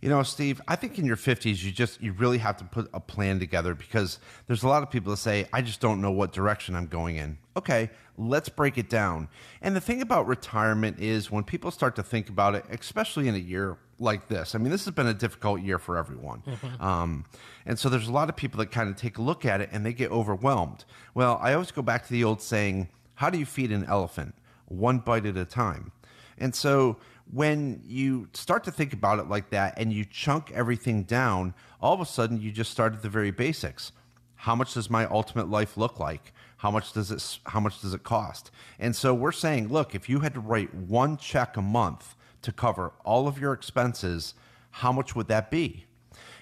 [0.00, 2.88] You know, Steve, I think in your 50s, you just, you really have to put
[2.94, 6.10] a plan together because there's a lot of people that say, I just don't know
[6.10, 7.36] what direction I'm going in.
[7.54, 9.28] Okay, let's break it down.
[9.60, 13.34] And the thing about retirement is when people start to think about it, especially in
[13.34, 16.42] a year like this, I mean, this has been a difficult year for everyone.
[16.46, 16.82] Mm-hmm.
[16.82, 17.26] Um,
[17.66, 19.68] and so there's a lot of people that kind of take a look at it
[19.70, 20.86] and they get overwhelmed.
[21.14, 24.34] Well, I always go back to the old saying, how do you feed an elephant?
[24.66, 25.92] One bite at a time.
[26.38, 26.96] And so
[27.32, 31.94] when you start to think about it like that and you chunk everything down, all
[31.94, 33.92] of a sudden you just start at the very basics.
[34.34, 36.32] How much does my ultimate life look like?
[36.56, 38.50] How much does it how much does it cost?
[38.78, 42.52] And so we're saying, look, if you had to write one check a month to
[42.52, 44.34] cover all of your expenses,
[44.70, 45.86] how much would that be?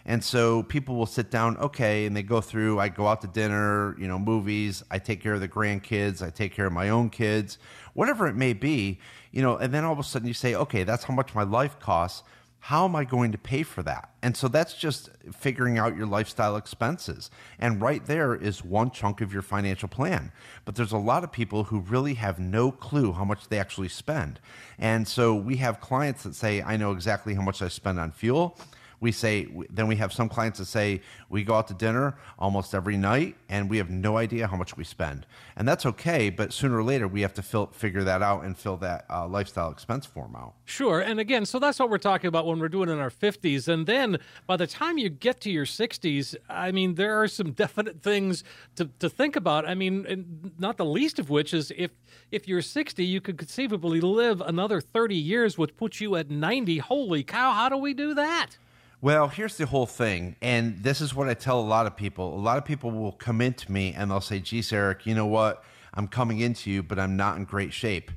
[0.08, 2.80] And so people will sit down, okay, and they go through.
[2.80, 4.82] I go out to dinner, you know, movies.
[4.90, 6.26] I take care of the grandkids.
[6.26, 7.58] I take care of my own kids,
[7.92, 9.00] whatever it may be,
[9.32, 9.58] you know.
[9.58, 12.22] And then all of a sudden you say, okay, that's how much my life costs.
[12.60, 14.08] How am I going to pay for that?
[14.22, 17.30] And so that's just figuring out your lifestyle expenses.
[17.58, 20.32] And right there is one chunk of your financial plan.
[20.64, 23.88] But there's a lot of people who really have no clue how much they actually
[23.88, 24.40] spend.
[24.78, 28.10] And so we have clients that say, I know exactly how much I spend on
[28.10, 28.58] fuel
[29.00, 32.74] we say then we have some clients that say we go out to dinner almost
[32.74, 35.26] every night and we have no idea how much we spend.
[35.56, 38.56] And that's okay but sooner or later we have to fill, figure that out and
[38.56, 40.54] fill that uh, lifestyle expense form out.
[40.64, 43.68] Sure and again so that's what we're talking about when we're doing in our 50s
[43.68, 47.52] and then by the time you get to your 60s i mean there are some
[47.52, 48.44] definite things
[48.76, 49.68] to, to think about.
[49.68, 51.90] I mean not the least of which is if
[52.30, 56.78] if you're 60 you could conceivably live another 30 years which puts you at 90
[56.78, 58.58] holy cow how do we do that
[59.00, 62.34] well, here's the whole thing, and this is what I tell a lot of people.
[62.34, 65.26] A lot of people will come into me and they'll say, "Geez, Eric, you know
[65.26, 65.64] what?
[65.94, 68.10] I'm coming into you, but I'm not in great shape."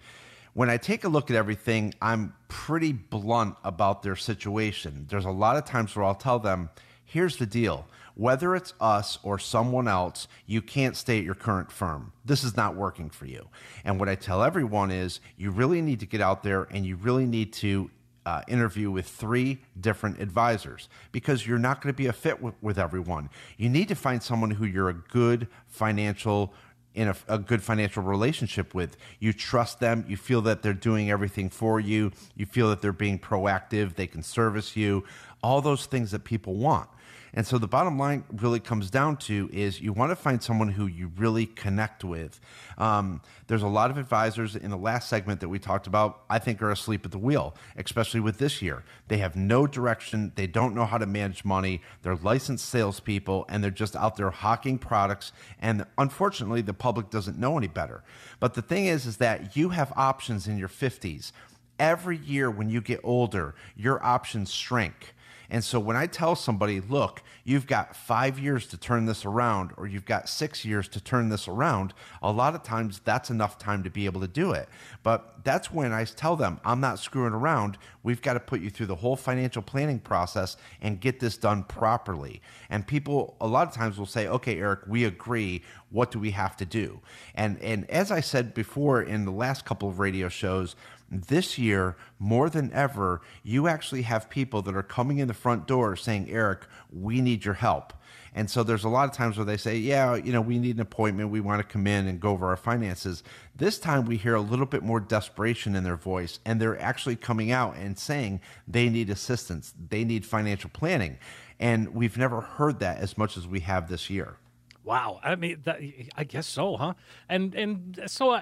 [0.54, 5.06] When I take a look at everything, I'm pretty blunt about their situation.
[5.08, 6.70] There's a lot of times where I'll tell them,
[7.06, 11.72] "Here's the deal." Whether it's us or someone else, you can't stay at your current
[11.72, 12.12] firm.
[12.26, 13.48] This is not working for you.
[13.86, 16.98] And what I tell everyone is you really need to get out there and you
[16.98, 17.90] really need to
[18.26, 22.54] uh, interview with three different advisors because you're not going to be a fit with,
[22.62, 23.30] with everyone.
[23.58, 26.54] You need to find someone who you're a good financial
[26.94, 28.98] in a, a, good financial relationship with.
[29.20, 30.04] You trust them.
[30.10, 32.12] You feel that they're doing everything for you.
[32.36, 33.96] You feel that they're being proactive.
[33.96, 35.06] They can service you.
[35.42, 36.90] all those things that people want.
[37.34, 40.70] And so the bottom line really comes down to is you want to find someone
[40.70, 42.40] who you really connect with.
[42.78, 46.40] Um, there's a lot of advisors in the last segment that we talked about, I
[46.40, 48.84] think, are asleep at the wheel, especially with this year.
[49.08, 50.34] They have no direction.
[50.36, 51.82] They don't know how to manage money.
[52.02, 55.32] They're licensed salespeople and they're just out there hawking products.
[55.60, 58.04] And unfortunately, the public doesn't know any better.
[58.40, 61.32] But the thing is, is that you have options in your 50s.
[61.80, 65.14] Every year when you get older, your options shrink.
[65.52, 69.72] And so when I tell somebody, look, you've got five years to turn this around,
[69.76, 73.60] or you've got six years to turn this around, a lot of times that's enough
[73.60, 74.70] time to be able to do it.
[75.04, 77.78] But that's when I tell them, I'm not screwing around.
[78.02, 81.64] We've got to put you through the whole financial planning process and get this done
[81.66, 82.42] properly.
[82.70, 85.64] And people a lot of times will say, okay, Eric, we agree.
[85.90, 87.02] What do we have to do?
[87.36, 90.78] And and as I said before in the last couple of radio shows,
[91.12, 95.68] this year, more than ever, you actually have people that are coming in the front
[95.68, 97.94] door saying, Eric, we need your help.
[98.34, 100.78] And so there's a lot of times where they say, yeah, you know, we need
[100.78, 101.32] an appointment.
[101.32, 103.24] We want to come in and go over our finances.
[103.54, 107.18] This time we hear a little bit more desperation in their voice, and they're actually
[107.18, 111.18] coming out and saying they need assistance, they need financial planning.
[111.60, 114.38] And we've never heard that as much as we have this year.
[114.84, 115.80] Wow, I mean, that,
[116.16, 116.94] I guess so, huh?
[117.30, 118.42] And and so uh,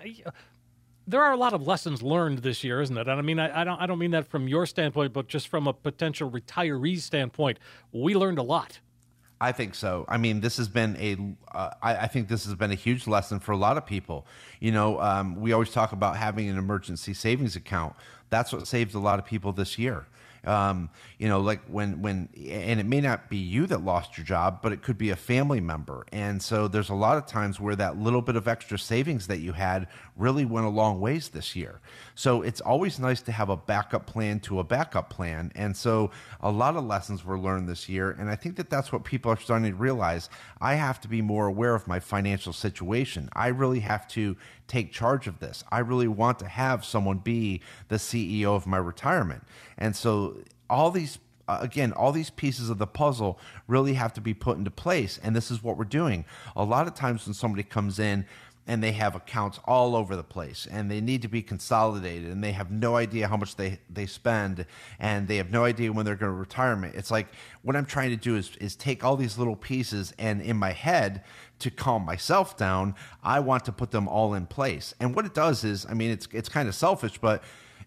[1.10, 3.08] there are a lot of lessons learned this year, isn't it?
[3.08, 5.48] And I mean, I, I, don't I don't mean that from your standpoint, but just
[5.48, 7.58] from a potential retiree standpoint,
[7.92, 8.80] we learned a lot.
[9.42, 10.06] I think so.
[10.08, 11.16] I mean, this has been a.
[11.56, 14.28] Uh, I, I think this has been a huge lesson for a lot of people.
[14.60, 17.96] You know, um, we always talk about having an emergency savings account.
[18.30, 20.08] That's what saved a lot of people this year.
[20.46, 24.26] Um, you know, like when when and it may not be you that lost your
[24.26, 26.06] job, but it could be a family member.
[26.12, 29.40] And so there's a lot of times where that little bit of extra savings that
[29.40, 31.82] you had really went a long ways this year.
[32.16, 35.52] So it's always nice to have a backup plan to a backup plan.
[35.56, 38.92] And so a lot of lessons were learned this year, and I think that that's
[38.92, 40.30] what people are starting to realize.
[40.62, 43.30] I have to be more aware of my financial situation.
[43.34, 44.36] I really have to
[44.70, 45.64] take charge of this.
[45.70, 49.44] I really want to have someone be the CEO of my retirement.
[49.78, 50.38] And so
[50.70, 54.60] all these uh, again, all these pieces of the puzzle really have to be put
[54.60, 55.20] into place.
[55.24, 56.24] And this is what we're doing.
[56.56, 58.26] A lot of times when somebody comes in,
[58.70, 62.44] and they have accounts all over the place and they need to be consolidated and
[62.44, 64.64] they have no idea how much they, they spend
[65.00, 66.94] and they have no idea when they're going to retirement.
[66.94, 67.30] It's like
[67.64, 70.72] what I'm trying to do is, is take all these little pieces and in my
[70.72, 71.24] head
[71.60, 74.94] to calm myself down, I want to put them all in place.
[75.00, 77.44] And what it does is, I mean, it's it's kind of selfish, but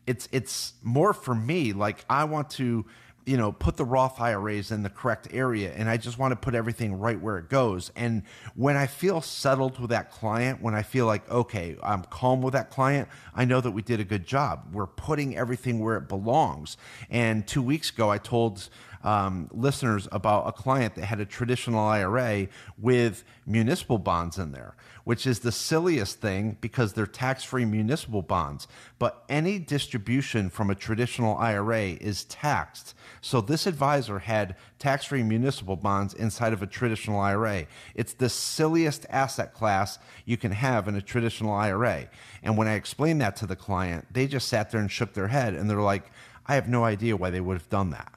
[0.06, 1.72] it's it's more for me.
[1.72, 2.84] Like I want to
[3.24, 5.72] you know, put the Roth IRAs in the correct area.
[5.72, 7.92] And I just want to put everything right where it goes.
[7.94, 8.22] And
[8.56, 12.54] when I feel settled with that client, when I feel like, okay, I'm calm with
[12.54, 14.68] that client, I know that we did a good job.
[14.72, 16.76] We're putting everything where it belongs.
[17.10, 18.68] And two weeks ago, I told
[19.04, 24.74] um, listeners about a client that had a traditional IRA with municipal bonds in there,
[25.04, 28.68] which is the silliest thing because they're tax free municipal bonds.
[28.98, 32.94] But any distribution from a traditional IRA is taxed.
[33.20, 37.66] So this advisor had tax free municipal bonds inside of a traditional IRA.
[37.94, 42.08] It's the silliest asset class you can have in a traditional IRA.
[42.42, 45.28] And when I explained that to the client, they just sat there and shook their
[45.28, 46.10] head and they're like,
[46.46, 48.12] I have no idea why they would have done that.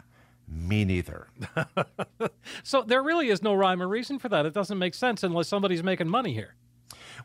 [0.47, 1.27] Me neither.
[2.63, 4.45] so there really is no rhyme or reason for that.
[4.45, 6.55] It doesn't make sense unless somebody's making money here.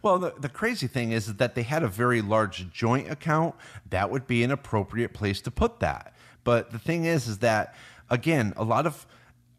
[0.02, 3.54] Well, the, the crazy thing is that they had a very large joint account.
[3.90, 6.14] That would be an appropriate place to put that.
[6.44, 7.74] But the thing is, is that
[8.08, 9.06] again, a lot of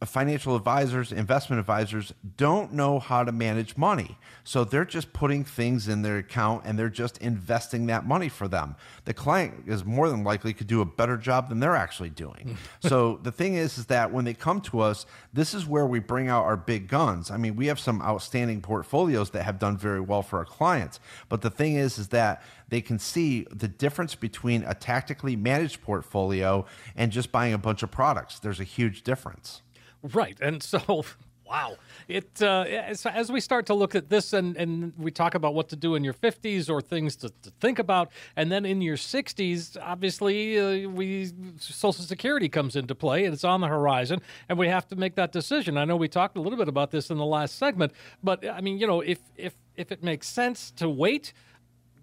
[0.05, 4.17] financial advisors, investment advisors don't know how to manage money.
[4.43, 8.47] So they're just putting things in their account and they're just investing that money for
[8.47, 8.75] them.
[9.05, 12.57] The client is more than likely could do a better job than they're actually doing.
[12.79, 15.99] so the thing is is that when they come to us, this is where we
[15.99, 17.29] bring out our big guns.
[17.29, 20.99] I mean, we have some outstanding portfolios that have done very well for our clients.
[21.29, 25.81] But the thing is is that they can see the difference between a tactically managed
[25.81, 28.39] portfolio and just buying a bunch of products.
[28.39, 29.61] There's a huge difference.
[30.03, 30.37] Right.
[30.41, 31.03] And so,
[31.45, 31.75] wow.
[32.07, 35.69] It uh, as, we start to look at this and, and we talk about what
[35.69, 38.97] to do in your 50s or things to, to think about, and then in your
[38.97, 44.57] 60s, obviously, uh, we Social Security comes into play and it's on the horizon, and
[44.57, 45.77] we have to make that decision.
[45.77, 48.61] I know we talked a little bit about this in the last segment, but I
[48.61, 51.33] mean, you know, if if if it makes sense to wait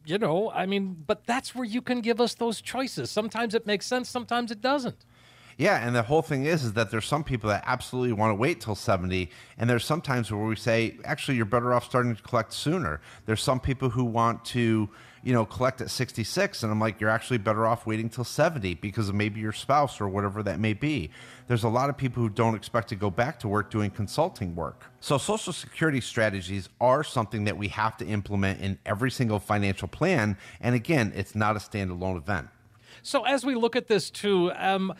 [0.08, 3.10] you know, I mean, but that's where you can give us those choices.
[3.10, 5.04] Sometimes it makes sense, sometimes it doesn't.
[5.58, 8.36] Yeah, and the whole thing is is that there's some people that absolutely want to
[8.36, 12.22] wait till 70, and there's sometimes where we say actually you're better off starting to
[12.22, 13.00] collect sooner.
[13.26, 14.88] There's some people who want to,
[15.24, 18.74] you know, collect at 66 and I'm like you're actually better off waiting till 70
[18.74, 21.10] because of maybe your spouse or whatever that may be.
[21.48, 24.54] There's a lot of people who don't expect to go back to work doing consulting
[24.54, 24.84] work.
[25.00, 29.88] So social security strategies are something that we have to implement in every single financial
[29.88, 32.46] plan, and again, it's not a standalone event.
[33.02, 34.92] So as we look at this too, um,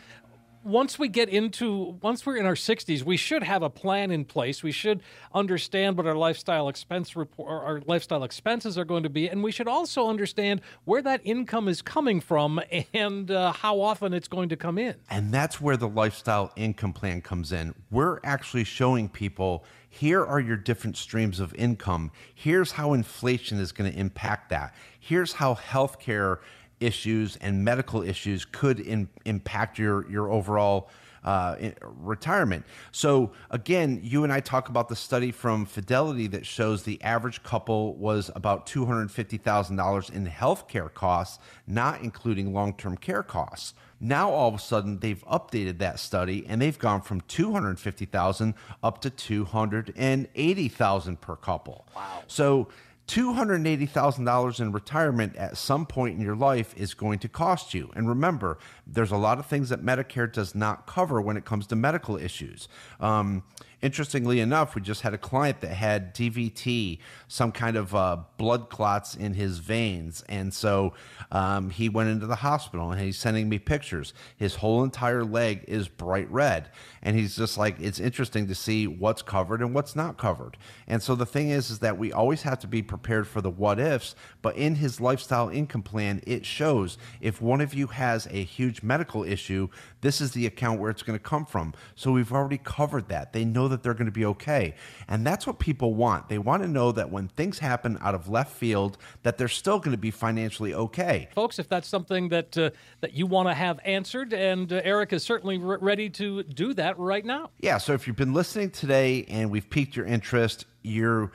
[0.63, 4.25] once we get into once we're in our 60s we should have a plan in
[4.25, 4.63] place.
[4.63, 5.01] We should
[5.33, 9.51] understand what our lifestyle expense report our lifestyle expenses are going to be and we
[9.51, 12.61] should also understand where that income is coming from
[12.93, 14.95] and uh, how often it's going to come in.
[15.09, 17.73] And that's where the lifestyle income plan comes in.
[17.91, 22.11] We're actually showing people here are your different streams of income.
[22.35, 24.75] Here's how inflation is going to impact that.
[24.99, 26.39] Here's how healthcare
[26.79, 30.89] issues and medical issues could in, impact your your overall
[31.23, 32.65] uh, retirement.
[32.91, 37.43] So again, you and I talk about the study from Fidelity that shows the average
[37.43, 42.97] couple was about two hundred fifty thousand dollars in healthcare costs, not including long term
[42.97, 43.73] care costs.
[43.99, 49.01] Now all of a sudden they've updated that study and they've gone from 250,000 up
[49.01, 51.85] to 280,000 per couple.
[51.93, 52.23] Wow.
[52.27, 52.69] So
[53.09, 57.91] $280,000 in retirement at some point in your life is going to cost you.
[57.95, 61.65] And remember, there's a lot of things that Medicare does not cover when it comes
[61.67, 62.67] to medical issues.
[62.99, 63.43] Um,
[63.81, 68.69] interestingly enough, we just had a client that had DVT, some kind of uh, blood
[68.69, 70.23] clots in his veins.
[70.27, 70.93] And so
[71.31, 74.13] um, he went into the hospital and he's sending me pictures.
[74.37, 76.69] His whole entire leg is bright red.
[77.01, 80.57] And he's just like, it's interesting to see what's covered and what's not covered.
[80.87, 83.49] And so the thing is, is that we always have to be prepared for the
[83.49, 84.15] what ifs.
[84.41, 88.83] But in his lifestyle income plan, it shows if one of you has a huge
[88.83, 89.69] medical issue,
[90.01, 91.73] this is the account where it's going to come from.
[91.95, 93.31] So we've already covered that.
[93.31, 94.75] They know that they're going to be okay.
[95.07, 96.29] And that's what people want.
[96.29, 99.79] They want to know that when things happen out of left field, that they're still
[99.79, 101.29] going to be financially okay.
[101.33, 105.13] Folks, if that's something that uh, that you want to have answered, and uh, Eric
[105.13, 107.51] is certainly re- ready to do that right now.
[107.59, 107.77] Yeah.
[107.77, 111.31] So if you've been listening today and we've piqued your interest, you're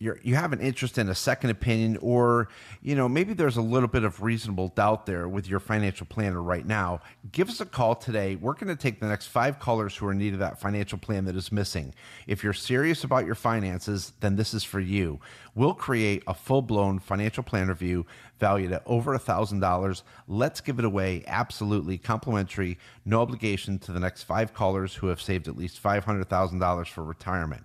[0.00, 2.48] you're, you have an interest in a second opinion, or
[2.80, 6.42] you know maybe there's a little bit of reasonable doubt there with your financial planner
[6.42, 8.34] right now, give us a call today.
[8.34, 10.98] We're going to take the next five callers who are in need of that financial
[10.98, 11.94] plan that is missing.
[12.26, 15.20] If you're serious about your finances, then this is for you.
[15.54, 18.06] We'll create a full blown financial plan review
[18.38, 20.02] valued at over a thousand dollars.
[20.26, 25.20] Let's give it away absolutely complimentary, no obligation to the next five callers who have
[25.20, 27.64] saved at least five hundred thousand dollars for retirement.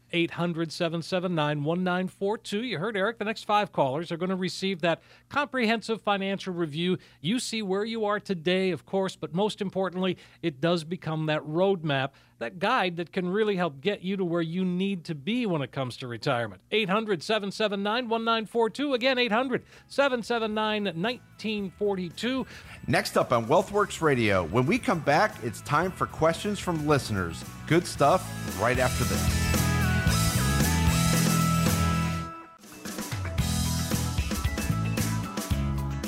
[0.13, 2.63] 800 779 1942.
[2.63, 3.17] You heard Eric.
[3.17, 6.97] The next five callers are going to receive that comprehensive financial review.
[7.21, 11.41] You see where you are today, of course, but most importantly, it does become that
[11.43, 12.09] roadmap,
[12.39, 15.61] that guide that can really help get you to where you need to be when
[15.61, 16.61] it comes to retirement.
[16.71, 18.93] 800 779 1942.
[18.93, 22.45] Again, 800 779 1942.
[22.87, 27.43] Next up on WealthWorks Radio, when we come back, it's time for questions from listeners.
[27.67, 28.27] Good stuff
[28.59, 29.70] right after this.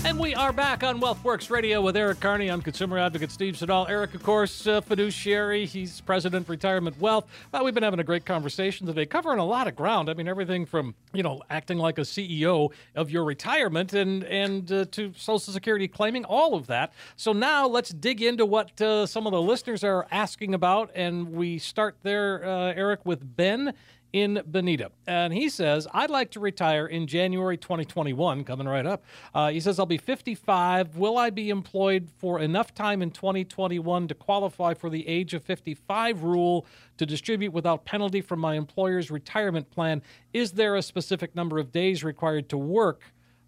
[0.06, 2.50] And we are back on WealthWorks Radio with Eric Kearney.
[2.50, 3.88] I'm consumer advocate Steve Siddall.
[3.88, 5.66] Eric, of course, uh, fiduciary.
[5.66, 7.26] He's president of Retirement Wealth.
[7.64, 10.10] We've been having a great conversation today, covering a lot of ground.
[10.10, 14.70] I mean, everything from you know acting like a CEO of your retirement and and
[14.74, 16.92] uh, to Social Security claiming all of that.
[17.16, 21.32] So now let's dig into what uh, some of the listeners are asking about, and
[21.32, 23.74] we start there, uh, Eric, with Ben
[24.14, 24.92] in Bonita.
[25.08, 29.04] And he says, I'd like to retire in January 2021, coming right up.
[29.34, 30.96] Uh, he says, I'll be 55.
[30.96, 35.44] Will I be employed for enough time in 2021 to qualify for the age of
[35.44, 36.66] 55 rule
[36.98, 40.02] to distribute without penalty from my employer's retirement plan?
[40.32, 43.02] Is there a specific number of days required to work?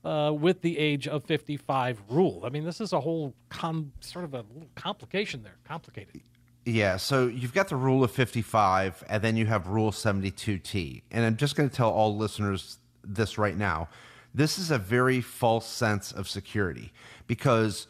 [0.04, 2.44] uh, with the age of 55 rule.
[2.46, 6.22] I mean, this is a whole con- sort of a little complication there, complicated.
[6.66, 11.04] Yeah, so you've got the rule of 55, and then you have rule 72T.
[11.12, 13.88] And I'm just going to tell all listeners this right now.
[14.34, 16.92] This is a very false sense of security
[17.28, 17.88] because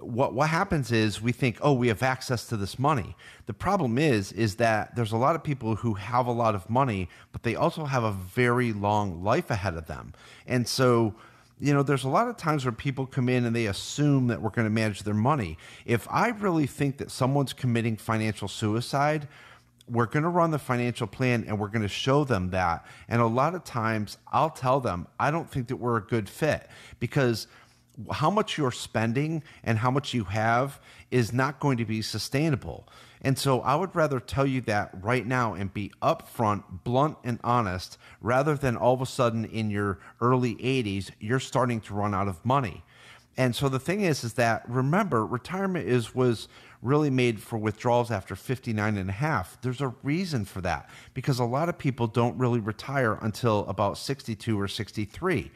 [0.00, 3.14] what what happens is we think, oh, we have access to this money.
[3.46, 6.70] The problem is, is that there's a lot of people who have a lot of
[6.70, 10.14] money, but they also have a very long life ahead of them.
[10.46, 11.14] And so
[11.62, 14.42] you know, there's a lot of times where people come in and they assume that
[14.42, 15.56] we're going to manage their money.
[15.86, 19.28] If I really think that someone's committing financial suicide,
[19.88, 22.84] we're going to run the financial plan and we're going to show them that.
[23.08, 26.28] And a lot of times I'll tell them, I don't think that we're a good
[26.28, 27.46] fit because
[28.10, 30.80] how much you're spending and how much you have
[31.12, 32.88] is not going to be sustainable.
[33.24, 37.38] And so I would rather tell you that right now and be upfront, blunt, and
[37.44, 42.14] honest rather than all of a sudden in your early 80s, you're starting to run
[42.14, 42.82] out of money.
[43.36, 46.48] And so the thing is, is that remember, retirement is was
[46.82, 49.56] really made for withdrawals after 59 and a half.
[49.62, 53.96] There's a reason for that because a lot of people don't really retire until about
[53.96, 55.50] 62 or 63.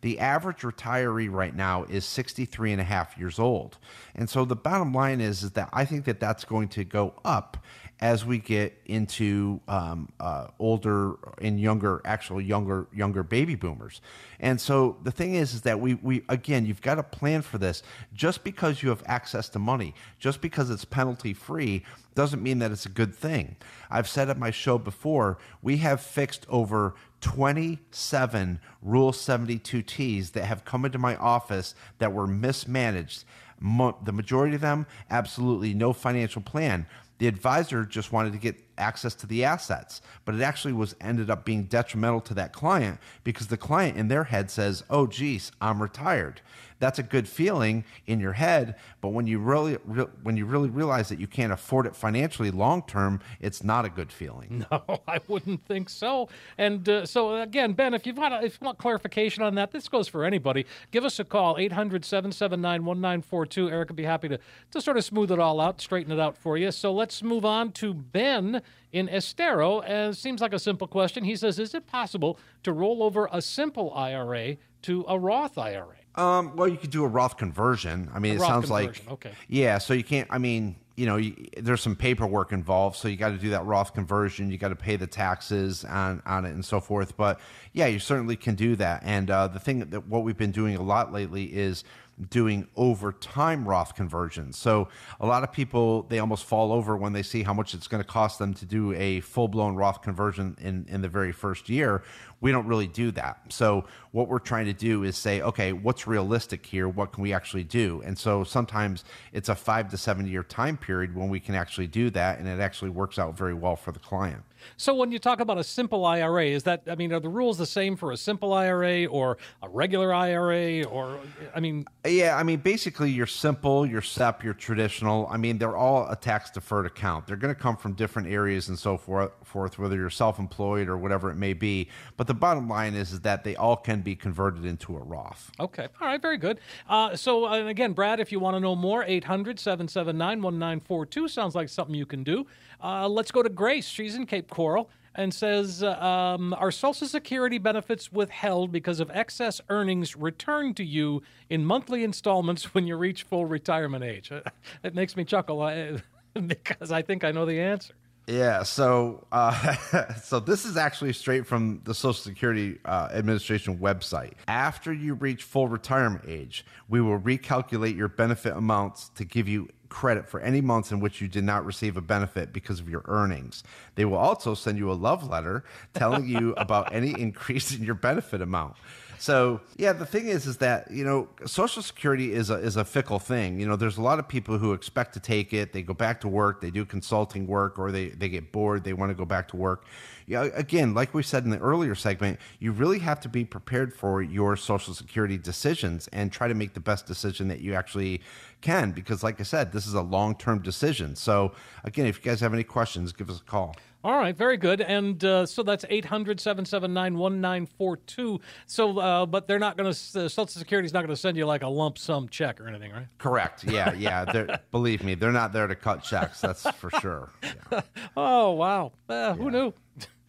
[0.00, 3.78] The average retiree right now is 63 and a half years old.
[4.14, 7.14] And so the bottom line is, is that I think that that's going to go
[7.24, 7.56] up
[8.00, 14.02] as we get into um, uh, older and younger, actually younger, younger baby boomers.
[14.38, 17.56] And so the thing is, is that we, we again, you've got to plan for
[17.56, 17.82] this.
[18.12, 21.84] Just because you have access to money, just because it's penalty free,
[22.14, 23.56] doesn't mean that it's a good thing.
[23.90, 30.64] I've said at my show before, we have fixed over 27 Rule 72Ts that have
[30.66, 33.24] come into my office that were mismanaged.
[33.58, 36.86] Mo- the majority of them, absolutely no financial plan.
[37.18, 41.30] The advisor just wanted to get access to the assets, but it actually was ended
[41.30, 45.52] up being detrimental to that client because the client in their head says, "Oh, geez,
[45.60, 46.40] I'm retired."
[46.78, 50.68] That's a good feeling in your head, but when you really re- when you really
[50.68, 54.66] realize that you can't afford it financially long term, it's not a good feeling.
[54.70, 56.28] No, I wouldn't think so.
[56.58, 59.88] And uh, so again, Ben, if got a, if you want clarification on that, this
[59.88, 60.66] goes for anybody.
[60.90, 63.70] Give us a call 800-779-1942.
[63.70, 64.40] Eric would be happy to
[64.72, 66.72] to sort of smooth it all out, straighten it out for you.
[66.72, 68.62] So let's move on to Ben
[68.92, 69.80] in Estero.
[69.80, 71.24] And it seems like a simple question.
[71.24, 75.96] He says, "Is it possible to roll over a simple IRA to a Roth IRA?"
[76.16, 78.10] Um, well, you could do a Roth conversion.
[78.14, 79.32] I mean, A it Roth sounds like okay.
[79.48, 80.28] Yeah, so you can't.
[80.30, 83.66] I mean, you know, you, there's some paperwork involved, so you got to do that
[83.66, 84.50] Roth conversion.
[84.50, 87.16] You got to pay the taxes on on it and so forth.
[87.16, 87.38] But
[87.74, 89.02] yeah, you certainly can do that.
[89.04, 91.84] And uh, the thing that what we've been doing a lot lately is
[92.30, 94.56] doing over time Roth conversions.
[94.56, 94.88] So
[95.20, 98.02] a lot of people they almost fall over when they see how much it's going
[98.02, 101.68] to cost them to do a full blown Roth conversion in in the very first
[101.68, 102.02] year.
[102.40, 103.40] We don't really do that.
[103.48, 106.88] So what we're trying to do is say, okay, what's realistic here?
[106.88, 108.02] What can we actually do?
[108.04, 111.86] And so sometimes it's a five to seven year time period when we can actually
[111.86, 114.42] do that, and it actually works out very well for the client.
[114.76, 117.58] So when you talk about a simple IRA, is that I mean, are the rules
[117.58, 120.84] the same for a simple IRA or a regular IRA?
[120.84, 121.18] Or
[121.54, 125.28] I mean, Yeah, I mean, basically, your simple, your SEP, your traditional.
[125.30, 127.26] I mean, they're all a tax deferred account.
[127.26, 130.88] They're going to come from different areas and so forth, forth, whether you're self employed
[130.88, 131.88] or whatever it may be.
[132.16, 135.50] But the bottom line is, is that they all can be converted into a Roth.
[135.60, 135.88] Okay.
[136.00, 136.20] All right.
[136.20, 136.60] Very good.
[136.88, 141.28] Uh, so, uh, and again, Brad, if you want to know more, 800 779 1942
[141.28, 142.46] sounds like something you can do.
[142.82, 143.86] Uh, let's go to Grace.
[143.86, 149.60] She's in Cape Coral and says um, Are Social Security benefits withheld because of excess
[149.68, 154.32] earnings returned to you in monthly installments when you reach full retirement age?
[154.82, 155.98] it makes me chuckle uh,
[156.46, 157.92] because I think I know the answer.
[158.26, 164.32] Yeah, so uh, so this is actually straight from the Social Security uh, Administration website.
[164.48, 169.68] After you reach full retirement age, we will recalculate your benefit amounts to give you
[169.88, 173.02] credit for any months in which you did not receive a benefit because of your
[173.06, 173.62] earnings.
[173.94, 175.64] They will also send you a love letter
[175.94, 178.74] telling you about any increase in your benefit amount.
[179.18, 182.84] So yeah, the thing is, is that you know, Social Security is a is a
[182.84, 183.58] fickle thing.
[183.58, 185.72] You know, there's a lot of people who expect to take it.
[185.72, 186.60] They go back to work.
[186.60, 188.84] They do consulting work, or they they get bored.
[188.84, 189.84] They want to go back to work.
[190.26, 193.94] Yeah, again, like we said in the earlier segment, you really have to be prepared
[193.94, 198.20] for your Social Security decisions and try to make the best decision that you actually
[198.60, 198.90] can.
[198.90, 201.14] Because, like I said, this is a long term decision.
[201.14, 201.52] So
[201.84, 203.76] again, if you guys have any questions, give us a call.
[204.06, 204.80] All right, very good.
[204.82, 208.40] And uh, so that's 800 779 1942.
[208.66, 211.44] So, uh, but they're not going to, uh, Social Security's not going to send you
[211.44, 213.08] like a lump sum check or anything, right?
[213.18, 213.64] Correct.
[213.64, 214.24] Yeah, yeah.
[214.24, 216.40] They're, believe me, they're not there to cut checks.
[216.40, 217.30] That's for sure.
[217.42, 217.80] Yeah.
[218.16, 218.92] Oh, wow.
[219.08, 219.72] Uh, who knew?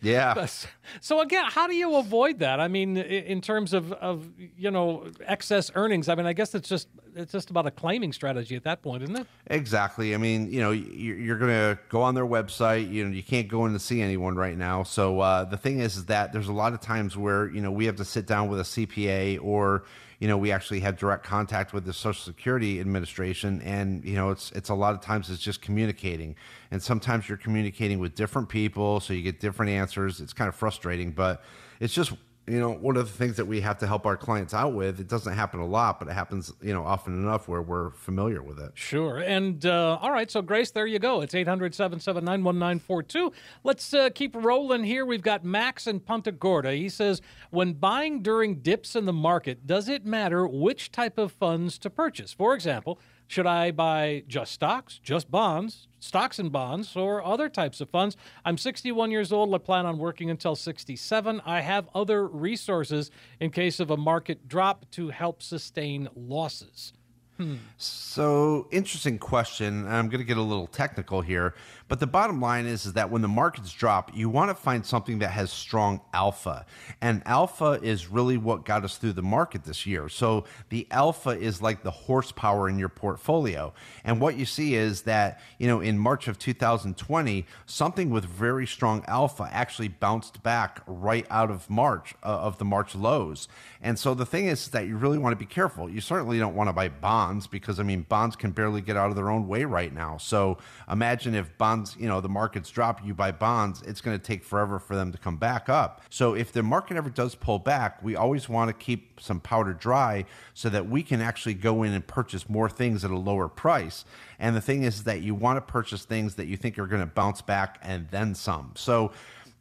[0.01, 0.47] Yeah.
[1.01, 2.61] So again, how do you avoid that?
[2.61, 4.25] I mean, in terms of, of
[4.57, 6.07] you know excess earnings.
[6.07, 9.03] I mean, I guess it's just it's just about a claiming strategy at that point,
[9.03, 9.27] isn't it?
[9.47, 10.15] Exactly.
[10.15, 12.89] I mean, you know, you're, you're going to go on their website.
[12.89, 14.83] You know, you can't go in to see anyone right now.
[14.83, 17.71] So uh, the thing is, is that there's a lot of times where you know
[17.71, 19.83] we have to sit down with a CPA or
[20.19, 24.31] you know we actually have direct contact with the Social Security Administration, and you know
[24.31, 26.35] it's it's a lot of times it's just communicating,
[26.71, 30.19] and sometimes you're communicating with different people, so you get different answers.
[30.19, 31.43] It's kind of frustrating, but
[31.79, 32.13] it's just
[32.47, 35.01] you know, one of the things that we have to help our clients out with,
[35.01, 38.41] it doesn't happen a lot, but it happens, you know, often enough where we're familiar
[38.41, 38.71] with it.
[38.73, 39.17] Sure.
[39.17, 41.19] And uh, all right, so Grace, there you go.
[41.19, 43.33] It's 800 779 1942.
[43.65, 45.05] Let's uh, keep rolling here.
[45.05, 46.73] We've got Max in Punta Gorda.
[46.73, 51.33] He says, When buying during dips in the market, does it matter which type of
[51.33, 52.31] funds to purchase?
[52.31, 57.81] For example, should I buy just stocks, just bonds, stocks and bonds, or other types
[57.81, 58.15] of funds?
[58.45, 59.53] I'm 61 years old.
[59.53, 61.41] I plan on working until 67.
[61.45, 66.93] I have other resources in case of a market drop to help sustain losses.
[67.37, 67.55] Hmm.
[67.77, 69.87] So interesting question.
[69.87, 71.53] I'm going to get a little technical here,
[71.87, 74.85] but the bottom line is, is that when the markets drop, you want to find
[74.85, 76.65] something that has strong alpha,
[77.01, 80.09] and alpha is really what got us through the market this year.
[80.09, 83.73] So the alpha is like the horsepower in your portfolio,
[84.03, 88.67] and what you see is that you know in March of 2020, something with very
[88.67, 93.47] strong alpha actually bounced back right out of March uh, of the March lows,
[93.81, 95.89] and so the thing is that you really want to be careful.
[95.89, 99.09] You certainly don't want to buy bonds because I mean bonds can barely get out
[99.09, 100.17] of their own way right now.
[100.17, 100.57] So
[100.89, 104.43] imagine if bonds, you know, the markets drop, you buy bonds, it's going to take
[104.43, 106.01] forever for them to come back up.
[106.09, 109.73] So if the market ever does pull back, we always want to keep some powder
[109.73, 113.47] dry so that we can actually go in and purchase more things at a lower
[113.47, 114.05] price.
[114.39, 117.01] And the thing is that you want to purchase things that you think are going
[117.01, 118.71] to bounce back and then some.
[118.75, 119.11] So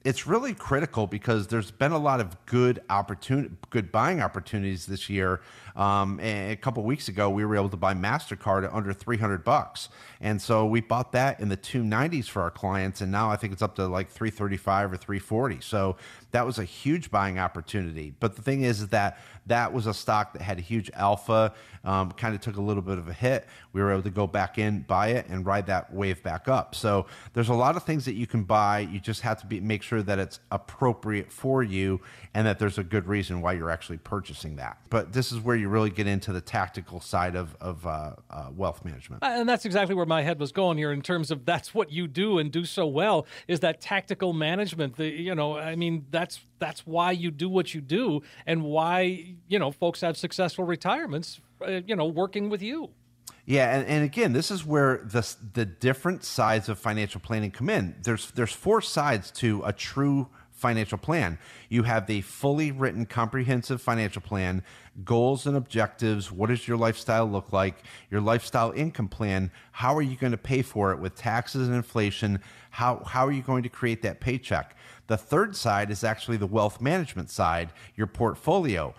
[0.07, 5.11] it's really critical because there's been a lot of good opportunity, good buying opportunities this
[5.11, 5.41] year.
[5.77, 9.91] Um, a couple weeks ago, we were able to buy Mastercard at under 300 bucks,
[10.21, 13.53] and so we bought that in the 290s for our clients, and now I think
[13.53, 15.61] it's up to like 335 or 340.
[15.61, 15.97] So
[16.31, 18.15] that was a huge buying opportunity.
[18.19, 21.55] But the thing is, is that that was a stock that had a huge alpha,
[21.85, 23.47] um, kind of took a little bit of a hit.
[23.73, 26.75] We were able to go back in, buy it, and ride that wave back up.
[26.75, 28.81] So there's a lot of things that you can buy.
[28.81, 32.01] You just have to be make sure that it's appropriate for you
[32.35, 34.79] and that there's a good reason why you're actually purchasing that.
[34.91, 38.51] But this is where you really get into the tactical side of, of uh, uh,
[38.55, 39.23] wealth management.
[39.23, 42.07] And that's exactly where my head was going here in terms of that's what you
[42.09, 44.97] do and do so well is that tactical management.
[44.97, 49.35] The, you know, I mean, that's that's why you do what you do and why,
[49.49, 52.91] you know, folks have successful retirements, uh, you know, working with you.
[53.47, 57.71] Yeah, and, and again, this is where the the different sides of financial planning come
[57.71, 57.95] in.
[58.03, 60.29] There's there's four sides to a true
[60.67, 61.39] financial plan.
[61.69, 64.65] You have the fully written comprehensive financial plan,
[65.05, 70.03] goals and objectives, what does your lifestyle look like, your lifestyle income plan, how are
[70.03, 72.41] you going to pay for it with taxes and inflation,
[72.71, 74.77] how how are you going to create that paycheck?
[75.07, 78.93] The third side is actually the wealth management side, your portfolio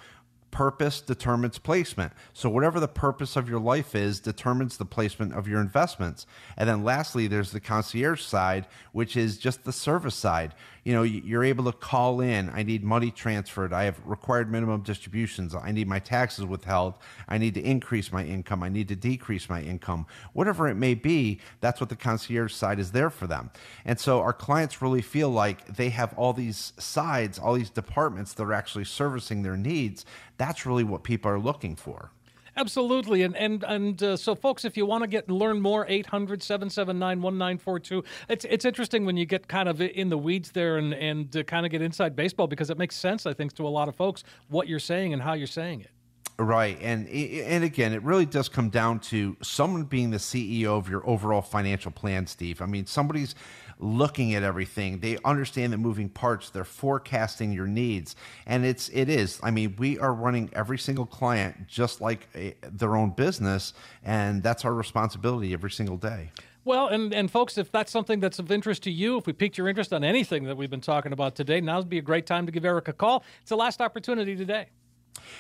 [0.52, 2.12] purpose determines placement.
[2.34, 6.26] So whatever the purpose of your life is determines the placement of your investments.
[6.58, 10.56] And then lastly, there's the concierge side, which is just the service side.
[10.88, 14.84] You know, you're able to call in, I need money transferred, I have required minimum
[14.84, 16.94] distributions, I need my taxes withheld,
[17.28, 20.06] I need to increase my income, I need to decrease my income.
[20.32, 23.52] Whatever it may be, that's what the concierge side is there for them.
[23.84, 28.34] And so our clients really feel like they have all these sides, all these departments
[28.36, 30.06] that are actually servicing their needs
[30.38, 32.12] that's really what people are looking for.
[32.58, 38.04] Absolutely, and and and uh, so, folks, if you want to get learn more, 800-779-1942.
[38.30, 41.44] It's it's interesting when you get kind of in the weeds there and and uh,
[41.44, 43.96] kind of get inside baseball because it makes sense, I think, to a lot of
[43.96, 45.92] folks what you're saying and how you're saying it.
[46.40, 50.88] Right, and and again, it really does come down to someone being the CEO of
[50.88, 52.62] your overall financial plan, Steve.
[52.62, 53.34] I mean, somebody's
[53.80, 55.00] looking at everything.
[55.00, 56.52] They understand the moving parts.
[56.52, 58.16] They're forecasting your needs,
[58.46, 59.40] and it's it is.
[59.42, 63.74] I mean, we are running every single client just like a, their own business,
[64.04, 66.30] and that's our responsibility every single day.
[66.64, 69.58] Well, and, and folks, if that's something that's of interest to you, if we piqued
[69.58, 72.28] your interest on anything that we've been talking about today, now would be a great
[72.28, 73.24] time to give Eric a call.
[73.42, 74.68] It's the last opportunity today.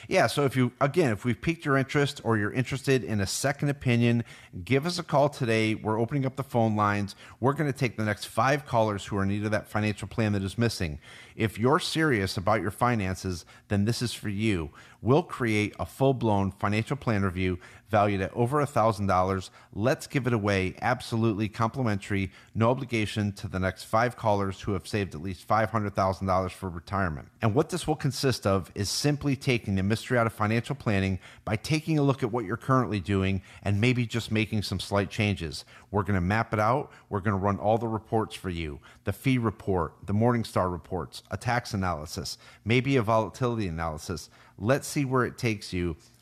[0.07, 3.28] Yeah, so if you again, if we've piqued your interest or you're interested in a
[3.28, 4.23] second opinion,
[4.63, 5.75] give us a call today.
[5.75, 7.15] We're opening up the phone lines.
[7.39, 10.07] We're going to take the next 5 callers who are in need of that financial
[10.07, 10.99] plan that is missing.
[11.36, 14.71] If you're serious about your finances, then this is for you.
[15.01, 17.59] We'll create a full-blown financial plan review
[17.90, 19.50] valued at over $1,000.
[19.74, 24.88] Let's give it away absolutely complimentary, no obligation to the next five callers who have
[24.88, 27.28] saved at least $500,000 for retirement.
[27.42, 31.20] And what this will consist of is simply taking the mystery out of financial planning
[31.46, 35.10] by taking a look at what you're currently doing and maybe just making some slight
[35.10, 35.66] changes.
[35.92, 36.92] We're going to map it out.
[37.10, 41.24] We're going to run all the reports for you the fee report, the Morningstar reports,
[41.32, 44.30] a tax analysis, maybe a volatility analysis.
[44.60, 45.96] Let's see where it takes you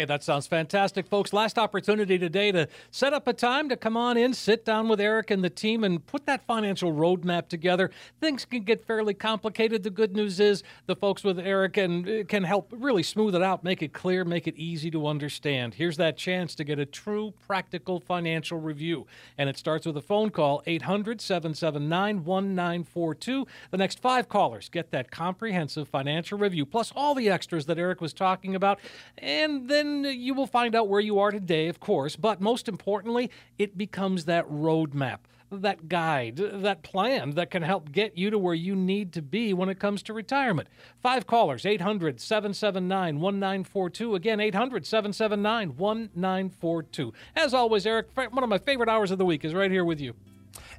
[0.00, 1.30] Hey, that sounds fantastic, folks.
[1.30, 4.98] Last opportunity today to set up a time to come on in, sit down with
[4.98, 7.90] Eric and the team, and put that financial roadmap together.
[8.18, 9.82] Things can get fairly complicated.
[9.82, 13.42] The good news is the folks with Eric can, uh, can help really smooth it
[13.42, 15.74] out, make it clear, make it easy to understand.
[15.74, 19.06] Here's that chance to get a true practical financial review.
[19.36, 23.46] And it starts with a phone call 800 779 1942.
[23.70, 28.00] The next five callers get that comprehensive financial review, plus all the extras that Eric
[28.00, 28.80] was talking about.
[29.18, 32.16] And then then you will find out where you are today, of course.
[32.16, 35.18] But most importantly, it becomes that roadmap,
[35.50, 39.52] that guide, that plan that can help get you to where you need to be
[39.52, 40.68] when it comes to retirement.
[41.02, 44.14] Five callers, 800 779 1942.
[44.14, 47.12] Again, 800 779 1942.
[47.36, 50.00] As always, Eric, one of my favorite hours of the week is right here with
[50.00, 50.14] you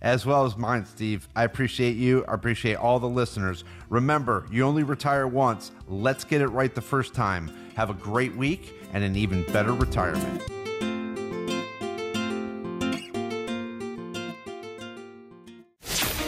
[0.02, 1.30] as well as mine, Steve.
[1.36, 2.26] I appreciate you.
[2.28, 3.64] I appreciate all the listeners.
[3.90, 5.72] Remember, you only retire once.
[5.88, 7.52] Let's get it right the first time.
[7.76, 10.42] Have a great week and an even better retirement.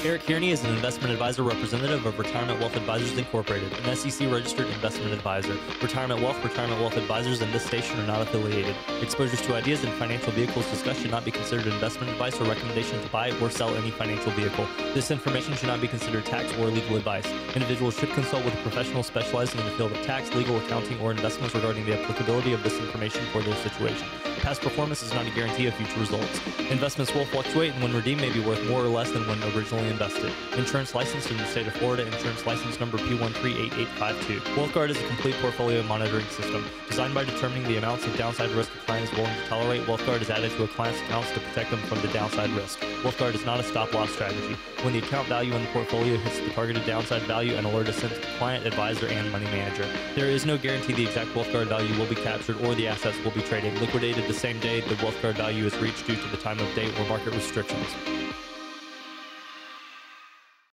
[0.06, 4.68] Eric Kearney is an investment advisor representative of Retirement Wealth Advisors Incorporated, an SEC registered
[4.68, 5.56] investment advisor.
[5.82, 8.76] Retirement Wealth, Retirement Wealth Advisors, and this station are not affiliated.
[9.02, 13.02] Exposures to ideas and financial vehicles discussed should not be considered investment advice or recommendation
[13.02, 14.68] to buy or sell any financial vehicle.
[14.94, 17.26] This information should not be considered tax or legal advice.
[17.56, 21.12] Individuals should consult with a professional specializing in the field of tax, legal, accounting, or
[21.12, 24.06] investments regarding the applicability of this information for their situation.
[24.40, 26.42] Past performance is not a guarantee of future results.
[26.70, 29.93] Investments will fluctuate and when redeemed may be worth more or less than when originally
[29.94, 30.32] invested.
[30.58, 34.40] Insurance licensed in the state of Florida, insurance license number P138852.
[34.56, 36.66] WealthGuard is a complete portfolio monitoring system.
[36.90, 40.22] Designed by determining the amounts of downside risk a client is willing to tolerate, WealthGuard
[40.22, 42.80] is added to a client's accounts to protect them from the downside risk.
[43.04, 44.58] WealthGuard is not a stop loss strategy.
[44.82, 47.96] When the account value in the portfolio hits the targeted downside value, an alert is
[47.96, 49.88] sent to the client, advisor, and money manager.
[50.16, 53.32] There is no guarantee the exact WealthGuard value will be captured or the assets will
[53.32, 56.60] be traded, liquidated, the same day the WealthGuard value is reached due to the time
[56.60, 57.88] of day or market restrictions.